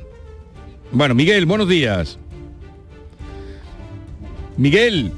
[0.91, 2.19] Bueno, Miguel, buenos días.
[4.57, 5.11] Miguel.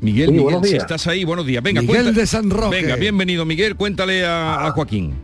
[0.00, 1.62] Miguel, Sí, Miguel, si estás ahí, buenos días.
[1.64, 2.76] Venga, Miguel cuenta- de San Roque.
[2.80, 3.74] Venga, bienvenido, Miguel.
[3.74, 5.14] Cuéntale a, a Joaquín.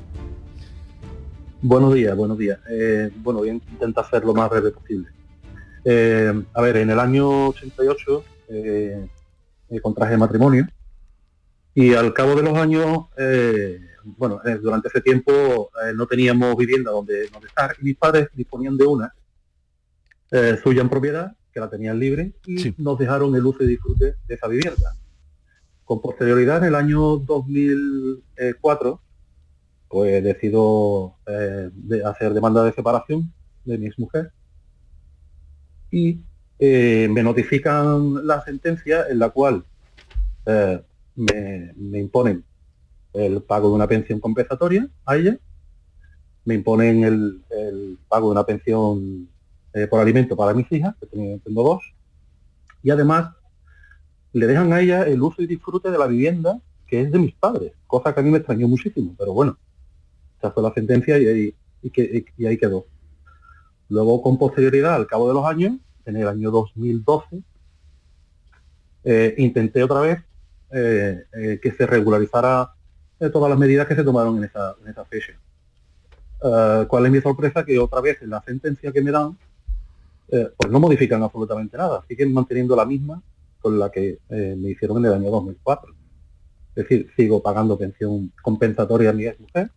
[1.63, 2.59] Buenos días, buenos días.
[2.71, 5.07] Eh, bueno, voy a intentar ser lo más breve posible.
[5.91, 9.09] Eh, a ver, en el año 88 eh,
[9.71, 10.67] eh, contraje matrimonio
[11.75, 17.29] y al cabo de los años, eh, bueno, durante ese tiempo no teníamos vivienda donde,
[17.29, 19.15] donde estar y mis padres disponían de una
[20.63, 24.35] suya en propiedad, que la tenían libre, y nos dejaron el uso y disfrute de
[24.35, 24.95] esa vivienda.
[25.85, 29.01] Con posterioridad, en el año 2004,
[29.89, 33.33] pues decido de hacer demanda de separación
[33.65, 34.33] de mi exmujer
[35.91, 36.21] y
[36.59, 39.65] eh, me notifican la sentencia en la cual
[40.47, 40.83] eh,
[41.17, 42.45] me, me imponen
[43.13, 45.39] el pago de una pensión compensatoria a ella,
[46.45, 49.29] me imponen el, el pago de una pensión
[49.75, 51.83] eh, por alimento para mis hijas, que tengo, dos,
[52.83, 53.35] y además
[54.33, 57.35] le dejan a ella el uso y disfrute de la vivienda que es de mis
[57.35, 59.59] padres, cosa que a mí me extrañó muchísimo, pero bueno,
[60.39, 61.55] esa fue la sentencia y ahí,
[62.37, 62.87] y ahí quedó.
[63.89, 67.43] Luego, con posterioridad, al cabo de los años, en el año 2012,
[69.05, 70.19] eh, intenté otra vez
[70.71, 72.75] eh, eh, que se regularizara
[73.33, 75.33] todas las medidas que se tomaron en esa, fecha.
[76.87, 77.65] ¿Cuál es mi sorpresa?
[77.65, 79.37] Que otra vez en la sentencia que me dan,
[80.29, 83.21] pues no modifican absolutamente nada, siguen manteniendo la misma
[83.61, 85.93] con la que me hicieron en el año 2004.
[86.77, 89.73] Es decir, sigo pagando pensión compensatoria a mi ex mujer,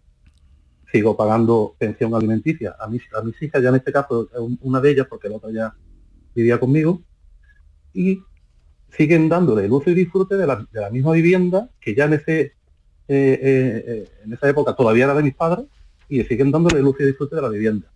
[0.91, 4.27] sigo pagando pensión alimenticia a mis, a mis hijas, ya en este caso
[4.61, 5.73] una de ellas, porque la otra ya
[6.35, 7.01] vivía conmigo,
[7.93, 8.21] y
[8.95, 12.53] siguen dándole el uso y disfrute de la, misma vivienda que ya en ese eh,
[13.07, 15.65] eh, eh, en esa época todavía era de mis padres
[16.07, 17.87] y siguen dándole el uso y disfrute de la vivienda.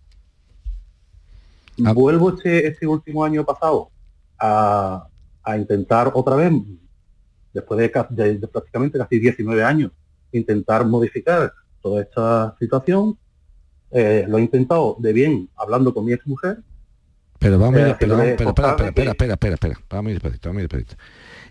[1.84, 1.92] Ah.
[1.92, 3.90] Vuelvo este, este último año pasado
[4.38, 5.08] a,
[5.58, 6.52] intentar otra vez,
[7.52, 9.92] después de, prácticamente casi 19 años,
[10.32, 11.52] intentar modificar
[11.88, 13.16] toda esta situación.
[13.92, 16.58] lo he intentado de bien hablando con mi ex mujer,
[17.38, 18.50] pero vamos a ir, espera, espera,
[19.10, 21.02] espera, espera, espera, vamos a ir despacito, vamos a ir despacito.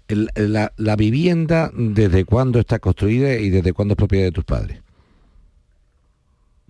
[0.08, 4.44] El, la, la, vivienda, ¿desde cuándo está construida y desde cuándo es propiedad de tus
[4.44, 4.82] padres?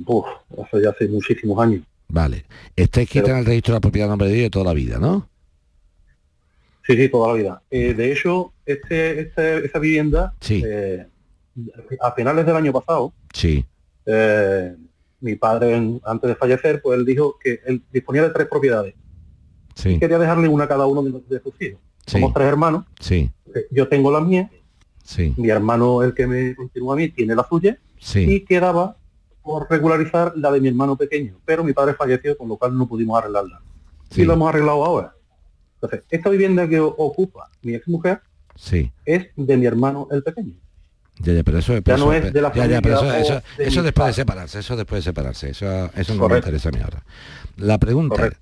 [0.06, 0.26] Uf,
[0.62, 1.84] hace ya hace muchísimos años.
[2.08, 2.46] Vale.
[2.76, 5.00] Está escrita en el registro de la propiedad de nombre de Dios toda la vida,
[5.00, 5.28] ¿no?
[6.86, 7.62] Sí, sí, toda la vida.
[7.72, 10.62] Eh, de hecho, este, este, esa vivienda, sí.
[10.66, 11.08] Eh,
[12.02, 13.66] a finales del año pasado, sí.
[14.06, 14.76] Eh,
[15.22, 18.94] mi padre, antes de fallecer, pues él dijo que él disponía de tres propiedades
[19.76, 21.80] quería dejarle una a cada uno de, sus hijos.
[22.06, 22.86] Somos tres hermanos.
[23.00, 23.32] Sí.
[23.72, 24.50] Yo tengo la mía.
[25.04, 25.34] Sí.
[25.38, 27.78] Mi hermano, el que me continúa a mí, tiene la suya.
[28.14, 28.98] Y quedaba
[29.42, 31.38] por regularizar la de mi hermano pequeño.
[31.46, 33.62] Pero mi padre falleció, con lo cual no pudimos arreglarla.
[34.10, 34.22] Sí.
[34.22, 35.14] Y lo hemos arreglado ahora.
[35.76, 38.22] Entonces, esta vivienda que ocupa mi ex mujer
[38.56, 38.92] sí.
[39.06, 40.56] es de mi hermano el pequeño.
[41.20, 44.08] Ya, ya, pero eso, ya no es de la ya, ya, pero eso, eso, después
[44.08, 47.04] de separarse, eso después de separarse, eso, eso no me interesa a mí ahora.
[47.58, 48.34] La pregunta es,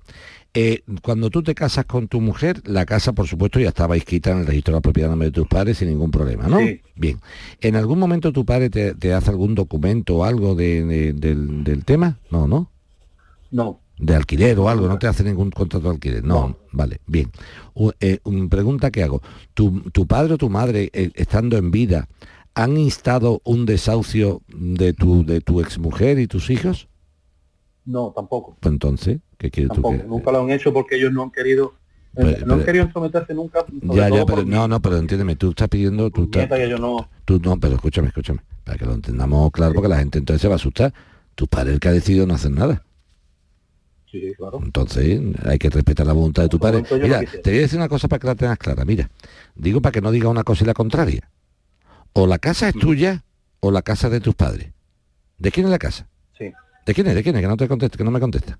[0.56, 4.30] eh, cuando tú te casas con tu mujer, la casa, por supuesto, ya estaba inscrita
[4.32, 6.60] en el registro de la propiedad de tus padres sin ningún problema, ¿no?
[6.96, 7.20] Bien.
[7.60, 12.20] ¿En algún momento tu padre te, hace algún documento o algo del, tema?
[12.30, 12.70] No, ¿no?
[13.50, 13.80] No.
[13.98, 16.24] De alquiler o algo, no te hace ningún contrato de alquiler.
[16.24, 17.32] No, vale, bien.
[18.00, 19.24] Eh, una pregunta que hago.
[19.56, 22.08] ¿Tu, padre o tu madre, eh, estando en vida,
[22.56, 26.88] han instado un desahucio de tu, de tu exmujer y tus hijos?
[27.86, 28.58] No, tampoco.
[28.60, 30.04] Pues entonces, ¿qué quieres tú que...
[30.04, 31.74] Nunca lo han hecho porque ellos no han querido
[32.16, 33.66] eh, no han querido someterse nunca.
[33.82, 37.10] Ya, ya, pero no, no, pero entiéndeme, tú estás pidiendo, tú estás, yo no.
[37.26, 40.48] Tú no, pero escúchame, escúchame, para que lo entendamos claro, porque la gente entonces se
[40.48, 40.94] va a asustar.
[41.34, 42.84] Tu padre el que ha decidido no hacer nada.
[44.12, 44.60] Sí, claro.
[44.64, 46.84] Entonces hay que respetar la voluntad de tu padre.
[47.02, 48.86] Mira, te voy a decir una cosa para que la tengas clara.
[48.86, 49.10] Mira,
[49.56, 51.28] digo para que no diga una cosa y la contraria.
[52.14, 52.80] O la casa es mm.
[52.80, 53.24] tuya
[53.60, 54.72] o la casa de tus padres.
[55.38, 56.08] ¿De quién es la casa?
[56.86, 57.16] ¿De quién es?
[57.16, 57.42] ¿De quién es?
[57.42, 58.60] Que no te conteste, que no me contesta.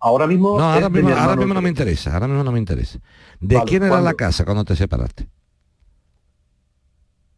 [0.00, 0.58] Ahora mismo.
[0.58, 2.98] No, ahora mismo, no me interesa, ahora mismo no me interesa.
[3.40, 5.28] ¿De quién era la casa cuando te separaste?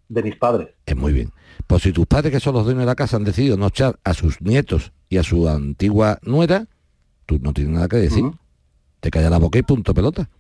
[0.09, 0.71] De mis padres.
[0.87, 1.31] Es muy bien.
[1.67, 3.99] Pues si tus padres, que son los dueños de la casa, han decidido no echar
[4.03, 6.67] a sus nietos y a su antigua nuera,
[7.27, 8.25] tú no tienes nada que decir.
[9.01, 10.31] Te calla la boca y punto pelota.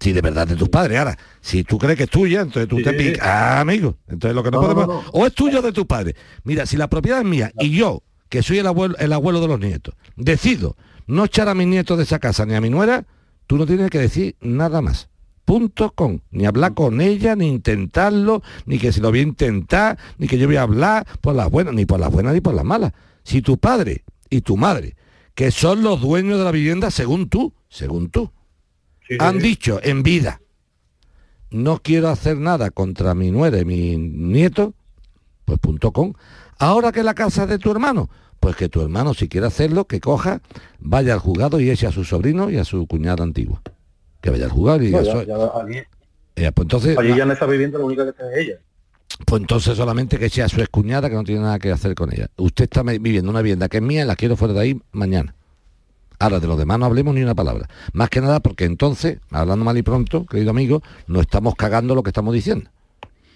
[0.00, 0.98] Si de verdad de tus padres.
[0.98, 3.26] Ahora, si tú crees que es tuya, entonces tú te picas.
[3.26, 3.96] Ah, amigo.
[4.08, 5.04] Entonces lo que no, podemos.
[5.12, 6.14] o es tuyo de tus padres.
[6.42, 9.48] Mira, si la propiedad es mía y yo que soy el abuelo, el abuelo de
[9.48, 10.76] los nietos, decido
[11.06, 13.06] no echar a mis nietos de esa casa ni a mi nuera,
[13.46, 15.08] tú no tienes que decir nada más.
[15.44, 16.22] Punto con.
[16.30, 20.38] Ni hablar con ella, ni intentarlo, ni que si lo voy a intentar, ni que
[20.38, 22.92] yo voy a hablar por las buenas, ni por las buenas ni por las malas.
[23.24, 24.96] Si tu padre y tu madre,
[25.34, 28.30] que son los dueños de la vivienda según tú, según tú,
[29.18, 30.40] han dicho en vida,
[31.50, 34.74] no quiero hacer nada contra mi nuera y mi nieto,
[35.44, 36.16] pues punto con.
[36.58, 38.08] Ahora que la casa es de tu hermano,
[38.40, 40.40] pues que tu hermano, si quiere hacerlo, que coja,
[40.78, 43.62] vaya al juzgado y eche a su sobrino y a su cuñada antigua.
[44.20, 45.02] Que vaya al juzgado y diga,
[46.52, 48.58] pues entonces, allí ya en esa vivienda la única que tiene ella.
[49.24, 52.12] Pues entonces solamente que eche a su excuñada que no tiene nada que hacer con
[52.12, 52.28] ella.
[52.36, 55.34] Usted está viviendo una vivienda que es mía y la quiero fuera de ahí mañana.
[56.18, 57.68] Ahora, de los demás no hablemos ni una palabra.
[57.92, 62.02] Más que nada porque entonces, hablando mal y pronto, querido amigo, no estamos cagando lo
[62.02, 62.70] que estamos diciendo.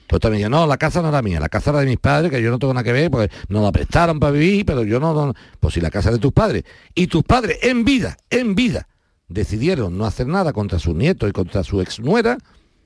[0.08, 2.30] Pues también yo, no, la casa no era mía, la casa era de mis padres,
[2.30, 4.98] que yo no tengo nada que ver, pues nos la prestaron para vivir, pero yo
[4.98, 6.64] no, Pues si la casa es de tus padres.
[6.94, 8.88] Y tus padres, en vida, en vida,
[9.28, 12.38] decidieron no hacer nada contra sus nietos y contra su ex nuera,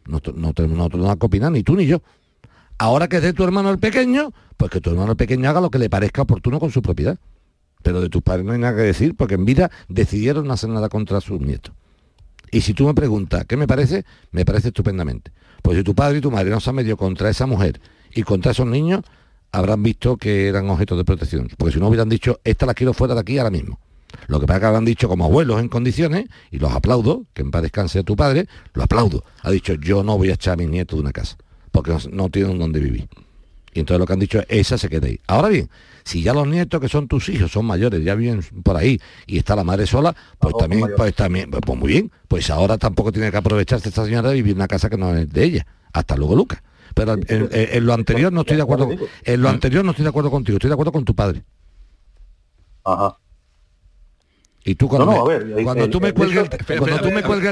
[0.07, 2.03] no, no, no, no opinar ni tú ni yo.
[2.77, 5.61] Ahora que es de tu hermano el pequeño, pues que tu hermano el pequeño haga
[5.61, 7.19] lo que le parezca oportuno con su propiedad.
[7.83, 10.71] Pero de tus padres no hay nada que decir, porque en vida decidieron no hacer
[10.71, 11.75] nada contra sus nietos.
[12.51, 14.05] Y si tú me preguntas, ¿qué me parece?
[14.31, 15.33] Me parece estupendamente.
[15.63, 17.81] Pues si tu padre y tu madre no se han metido contra esa mujer
[18.15, 19.03] y contra esos niños,
[19.53, 21.49] habrán visto que eran objetos de protección.
[21.57, 23.79] Porque si no hubieran dicho, esta la quiero fuera de aquí ahora mismo.
[24.29, 27.43] Lo que pasa es que habrán dicho como abuelos en condiciones, y los aplaudo, que
[27.43, 29.25] en paz descanse a tu padre, lo aplaudo.
[29.43, 31.37] Ha dicho, yo no voy a echar a mis nietos de una casa,
[31.71, 33.09] porque no, tienen donde vivir.
[33.75, 35.19] Y entonces lo que han dicho es, esa se queda ahí.
[35.27, 35.71] Ahora bien,
[36.05, 39.39] si ya los nietos que son tus hijos son mayores, ya viven por ahí y
[39.39, 43.13] está la madre sola, pues también, pues también, pues, pues muy bien, pues ahora tampoco
[43.13, 45.67] tiene que aprovecharse esta señora de vivir en una casa que no es de ella.
[45.93, 46.63] Hasta luego, Lucas.
[46.95, 48.91] Pero en, en- en lo anterior no estoy de acuerdo.
[49.25, 51.43] En lo anterior no estoy de acuerdo contigo, estoy de acuerdo con tu padre.
[52.85, 53.17] Ajá.
[54.65, 56.49] Y tú cuando, No, no, me- ver, cuando el- tú me el- cuelgues el,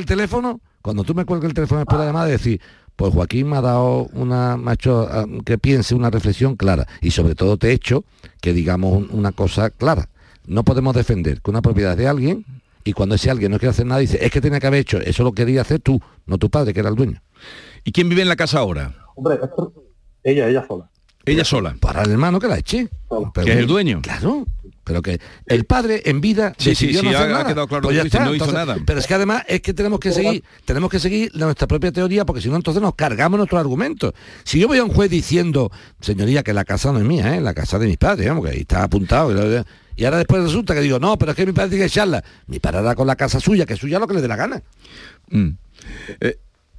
[0.06, 2.60] teléfono, cuando tú me cuelgues el teléfono después de la llamada, decir,
[2.96, 6.86] pues Joaquín me ha dado una, me ha hecho ah, que piense una reflexión clara
[7.00, 8.04] y sobre todo te he hecho
[8.40, 10.08] que digamos un- una cosa clara.
[10.46, 12.44] No podemos defender que una propiedad es de alguien
[12.84, 14.98] y cuando ese alguien no quiere hacer nada dice, es que tenía que haber hecho,
[14.98, 17.22] eso lo quería hacer tú, no tu padre, que era el dueño.
[17.84, 18.94] ¿Y quién vive en la casa ahora?
[19.14, 19.38] Hombre,
[20.24, 20.90] ella, ella sola.
[21.26, 21.76] Ella sola.
[21.80, 22.88] Para el hermano que la eche.
[23.34, 24.00] Que es el dueño.
[24.02, 24.46] Claro.
[24.90, 27.46] Pero que el padre en vida Sí, decidió sí, no hacer ha- ha nada.
[27.46, 28.82] quedado claro Pues lo ya que dice, está, no hizo entonces- nada.
[28.84, 32.24] Pero es que además es que tenemos que seguir, tenemos que seguir nuestra propia teoría,
[32.24, 34.12] porque si no entonces nos cargamos nuestros argumentos.
[34.42, 35.70] Si yo voy a un juez diciendo,
[36.00, 37.40] señoría, que la casa no es mía, ¿eh?
[37.40, 39.30] la casa de mis padres, vamos, que ahí está apuntado.
[39.30, 39.64] y-
[39.96, 42.24] Y ahora después resulta que digo, no, pero es que mi padre tiene que echarla.
[42.46, 44.36] Mi padre hará con la casa suya, que es suya lo que le dé la
[44.36, 44.62] gana.
[45.28, 45.50] Mm.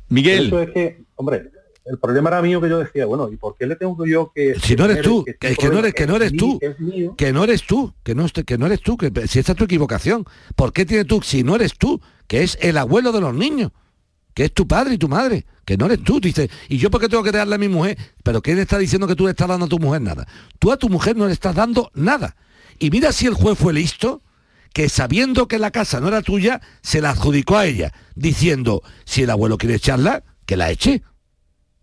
[0.09, 0.47] Miguel.
[0.47, 1.51] Eso es que, hombre,
[1.85, 4.55] el problema era mío que yo decía, bueno, ¿y por qué le tengo yo que...
[4.59, 7.15] Si no eres tú, que, que no eres, que no eres es tú, mío?
[7.17, 9.63] que no eres tú, que no, que no eres tú, que si esta es tu
[9.63, 10.25] equivocación,
[10.55, 13.71] ¿por qué tienes tú si no eres tú, que es el abuelo de los niños?
[14.33, 16.19] que es tu padre y tu madre, que no eres tú.
[16.19, 17.97] Dice, ¿y yo por qué tengo que darle a mi mujer?
[18.23, 20.27] Pero ¿quién está diciendo que tú le estás dando a tu mujer nada?
[20.59, 22.35] Tú a tu mujer no le estás dando nada.
[22.79, 24.21] Y mira si el juez fue listo,
[24.73, 29.23] que sabiendo que la casa no era tuya, se la adjudicó a ella, diciendo, si
[29.23, 31.03] el abuelo quiere echarla, que la eche.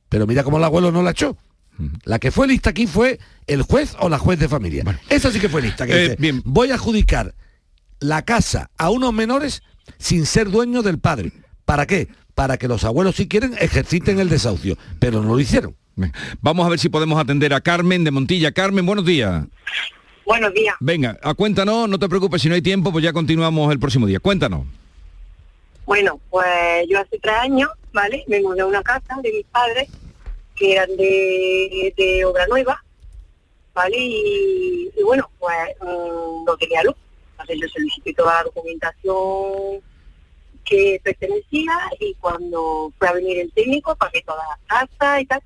[0.08, 1.36] Pero mira cómo el abuelo no la echó.
[2.04, 4.82] La que fue lista aquí fue el juez o la juez de familia.
[5.08, 5.86] Esa sí que fue lista.
[5.86, 7.34] Que Eh, dice, voy a adjudicar
[8.00, 9.62] la casa a unos menores
[9.96, 11.32] sin ser dueño del padre.
[11.64, 12.08] ¿Para qué?
[12.34, 14.76] Para que los abuelos, si quieren, ejerciten el desahucio.
[14.98, 15.76] Pero no lo hicieron.
[16.40, 18.52] Vamos a ver si podemos atender a Carmen de Montilla.
[18.52, 19.44] Carmen, buenos días.
[20.26, 20.74] Buenos días.
[20.80, 24.06] Venga, a cuéntanos, no te preocupes, si no hay tiempo, pues ya continuamos el próximo
[24.06, 24.20] día.
[24.20, 24.66] Cuéntanos.
[25.88, 28.22] Bueno, pues yo hace tres años, ¿vale?
[28.26, 29.88] Me mudé a una casa de mis padres
[30.54, 32.84] que eran de, obra nueva,
[33.72, 33.96] ¿vale?
[33.98, 36.94] Y, bueno, pues mm, no tenía luz.
[37.30, 39.82] Entonces yo solicité toda la documentación
[40.62, 45.42] que pertenecía y cuando fue a venir el técnico pagué toda la casa y tal.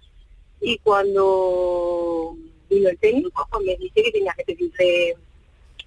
[0.61, 2.37] Y cuando
[2.69, 5.17] vino el técnico, pues me dice que tenía que pedirle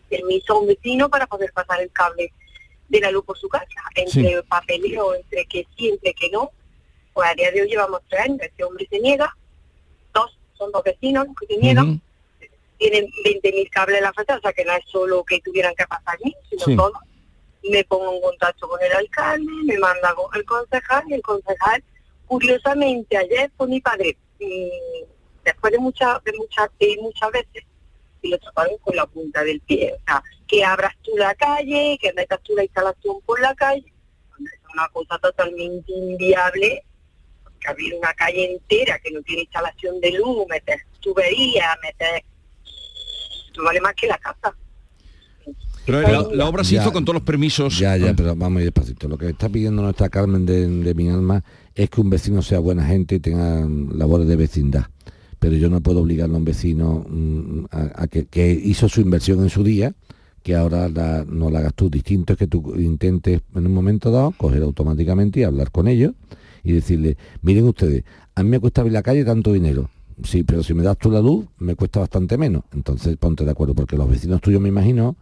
[0.10, 2.32] permiso a un vecino para poder pasar el cable
[2.89, 3.65] de la luz por su casa.
[3.95, 4.36] Entre Sí.
[4.47, 6.51] papeleo, entre que sí, entre que no.
[7.13, 8.39] Pues a día de hoy llevamos tres años.
[8.41, 9.36] Este hombre se niega.
[10.13, 12.01] Dos, son dos vecinos que se niegan.
[12.77, 15.88] Tienen 20.000 cables en la fachada, o sea que no es solo que tuvieran que
[15.88, 16.75] pasar allí, sino Sí.
[16.75, 16.93] todo.
[17.63, 21.83] Me pongo en contacto con el alcalde, me manda con el concejal y el concejal,
[22.27, 25.05] curiosamente, ayer fue mi padre, mm,
[25.45, 27.63] después de muchas de muchas de muchas veces,
[28.26, 29.93] y lo taparon con la punta del pie.
[29.95, 33.86] O sea, que abras tú la calle, que metas tú la instalación por la calle.
[34.39, 36.84] Es una cosa totalmente inviable,
[37.43, 42.23] porque abrir una calle entera que no tiene instalación de luz, meter tuberías, meter...
[43.47, 44.53] Esto vale más que la casa.
[45.86, 46.82] Pero la, la obra se Ya.
[46.82, 47.78] hizo con todos los permisos.
[47.78, 49.07] Ya, ya, pero vamos a ir despacito.
[49.07, 51.43] Lo que está pidiendo nuestra Carmen de, de mi alma
[51.76, 53.65] es que un vecino sea buena gente y tenga
[53.95, 54.86] labores de vecindad.
[55.39, 59.49] Pero yo no puedo obligarle a un vecino mm, a, que, hizo su inversión en
[59.49, 59.93] su día,
[60.43, 61.89] que ahora la- no la hagas tú.
[61.89, 66.13] Distinto es que tú intentes en un momento dado coger automáticamente y hablar con ellos
[66.63, 68.03] y decirle, miren ustedes,
[68.36, 69.89] a mí me cuesta abrir la calle tanto dinero.
[70.23, 72.63] Sí, pero si me das tú la luz, me cuesta bastante menos.
[72.73, 75.17] Entonces ponte de acuerdo, porque los vecinos tuyos me imagino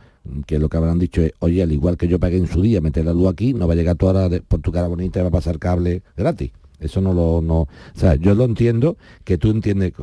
[0.45, 2.79] que lo que habrán dicho es, oye, al igual que yo pagué en su día
[2.79, 5.23] meter la luz aquí, no va a llegar tú ahora por tu cara bonita y
[5.23, 6.51] va a pasar cable gratis.
[6.83, 9.93] Eso no lo, no, o sea, yo lo entiendo que tú entiendes,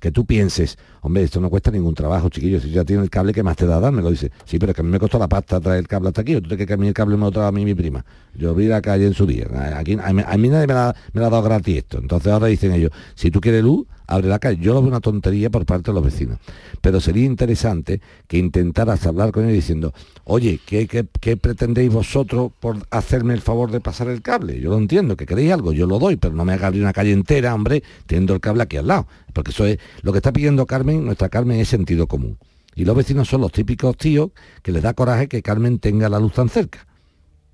[0.00, 3.32] que tú pienses, hombre, esto no cuesta ningún trabajo, chiquillo, si ya tiene el cable,
[3.32, 4.10] ¿qué más te da dármelo?
[4.10, 6.20] Dice, sí, pero es que a mí me costó la pasta traer el cable hasta
[6.20, 7.74] aquí, ¿o tú te que a mí el cable me lo trae a mí mi
[7.74, 8.04] prima?
[8.34, 11.30] Yo vi la calle en su día, aquí, a, mí, nadie me la, me ha
[11.30, 14.58] dado gratis esto, entonces ahora dicen ellos, si tú quieres luz, abre la calle.
[14.60, 16.38] Yo lo veo una tontería por parte de los vecinos,
[16.80, 19.92] pero sería interesante que intentaras hablar con ellos diciendo,
[20.24, 24.60] oye, ¿qué, pretendéis vosotros por hacerme el favor de pasar el cable?
[24.60, 27.12] Yo lo entiendo, que queréis algo, yo lo doy, pero no me abrir una calle
[27.12, 29.06] entera, hombre, teniendo el cable aquí al lado,
[29.36, 32.38] porque eso es lo que está pidiendo Carmen, nuestra Carmen es sentido común.
[32.74, 34.30] Y los vecinos son los típicos tíos
[34.62, 36.86] que les da coraje que Carmen tenga la luz tan cerca.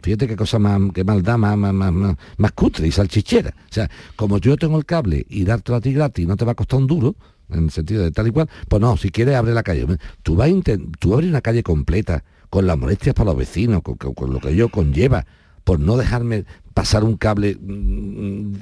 [0.01, 3.51] Fíjate qué cosa más, qué maldad más, más, más, más, cutre y salchichera.
[3.51, 6.53] O sea, como yo tengo el cable y dártelo a ti gratis no te va
[6.53, 7.17] a costar un duro,
[7.51, 9.85] en el sentido de tal y cual, pues no, si quieres abre la calle.
[10.23, 14.33] Tú vas a abres una calle completa con las molestias para los vecinos, con, con
[14.33, 15.27] lo que ello conlleva,
[15.65, 17.59] por no dejarme pasar un cable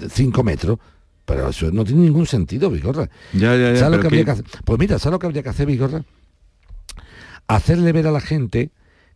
[0.09, 0.79] 5 metros,
[1.31, 3.09] pero eso no tiene ningún sentido, Vigorra.
[3.33, 4.45] Ya, ya, ya, ¿Sabes lo pero que habría que- que hacer?
[4.65, 6.05] Pues mira, ¿sabes lo que habría que hacer, Vigorra?
[7.49, 8.71] Hacerle ver a la gente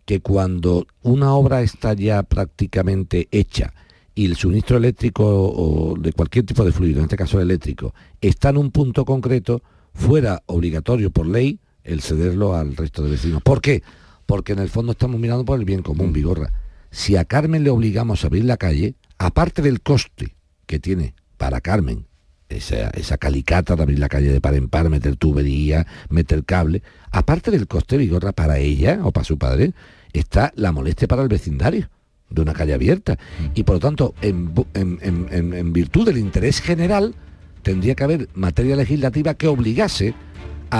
[0.04, 3.72] que cuando una obra está ya prácticamente hecha
[4.14, 7.94] y el suministro eléctrico o de cualquier tipo de fluido, en este caso el eléctrico,
[8.20, 9.62] está en un punto concreto,
[9.94, 13.42] fuera obligatorio por ley el cederlo al resto de vecinos.
[13.42, 13.82] ¿Por qué?
[14.26, 16.52] Porque en el fondo estamos mirando por el bien común, Vigorra.
[16.90, 20.34] Si a Carmen le obligamos a abrir la calle, aparte del coste
[20.66, 22.06] que tiene para Carmen,
[22.48, 26.82] esa, esa calicata de abrir la calle de par en par, meter tubería, meter cable,
[27.10, 29.72] aparte del coste Vigorra para ella o para su padre,
[30.12, 31.88] está la molestia para el vecindario
[32.30, 33.18] de una calle abierta.
[33.54, 37.14] Y por lo tanto, en- en- en virtud del interés general,
[37.62, 40.14] tendría que haber materia legislativa que obligase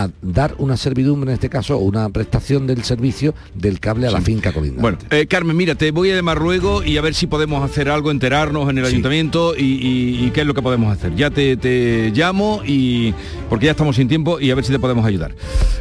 [0.03, 4.21] a dar una servidumbre, en este caso, una prestación del servicio del cable a la
[4.21, 4.83] finca colindante.
[4.83, 7.89] Bueno, eh, Carmen, mira, te voy a llamar luego y a ver si podemos hacer
[7.89, 11.15] algo, enterarnos en el ayuntamiento y, y- y qué es lo que podemos hacer.
[11.15, 13.15] Ya te, te llamo y
[13.49, 15.35] porque ya estamos sin tiempo y a ver si te podemos ayudar.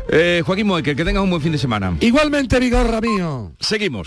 [0.10, 1.98] Eh, Joaquín Moekel, que tengas un buen fin de semana.
[2.00, 3.52] Igualmente, Vigorra mío.
[3.60, 4.06] Seguimos.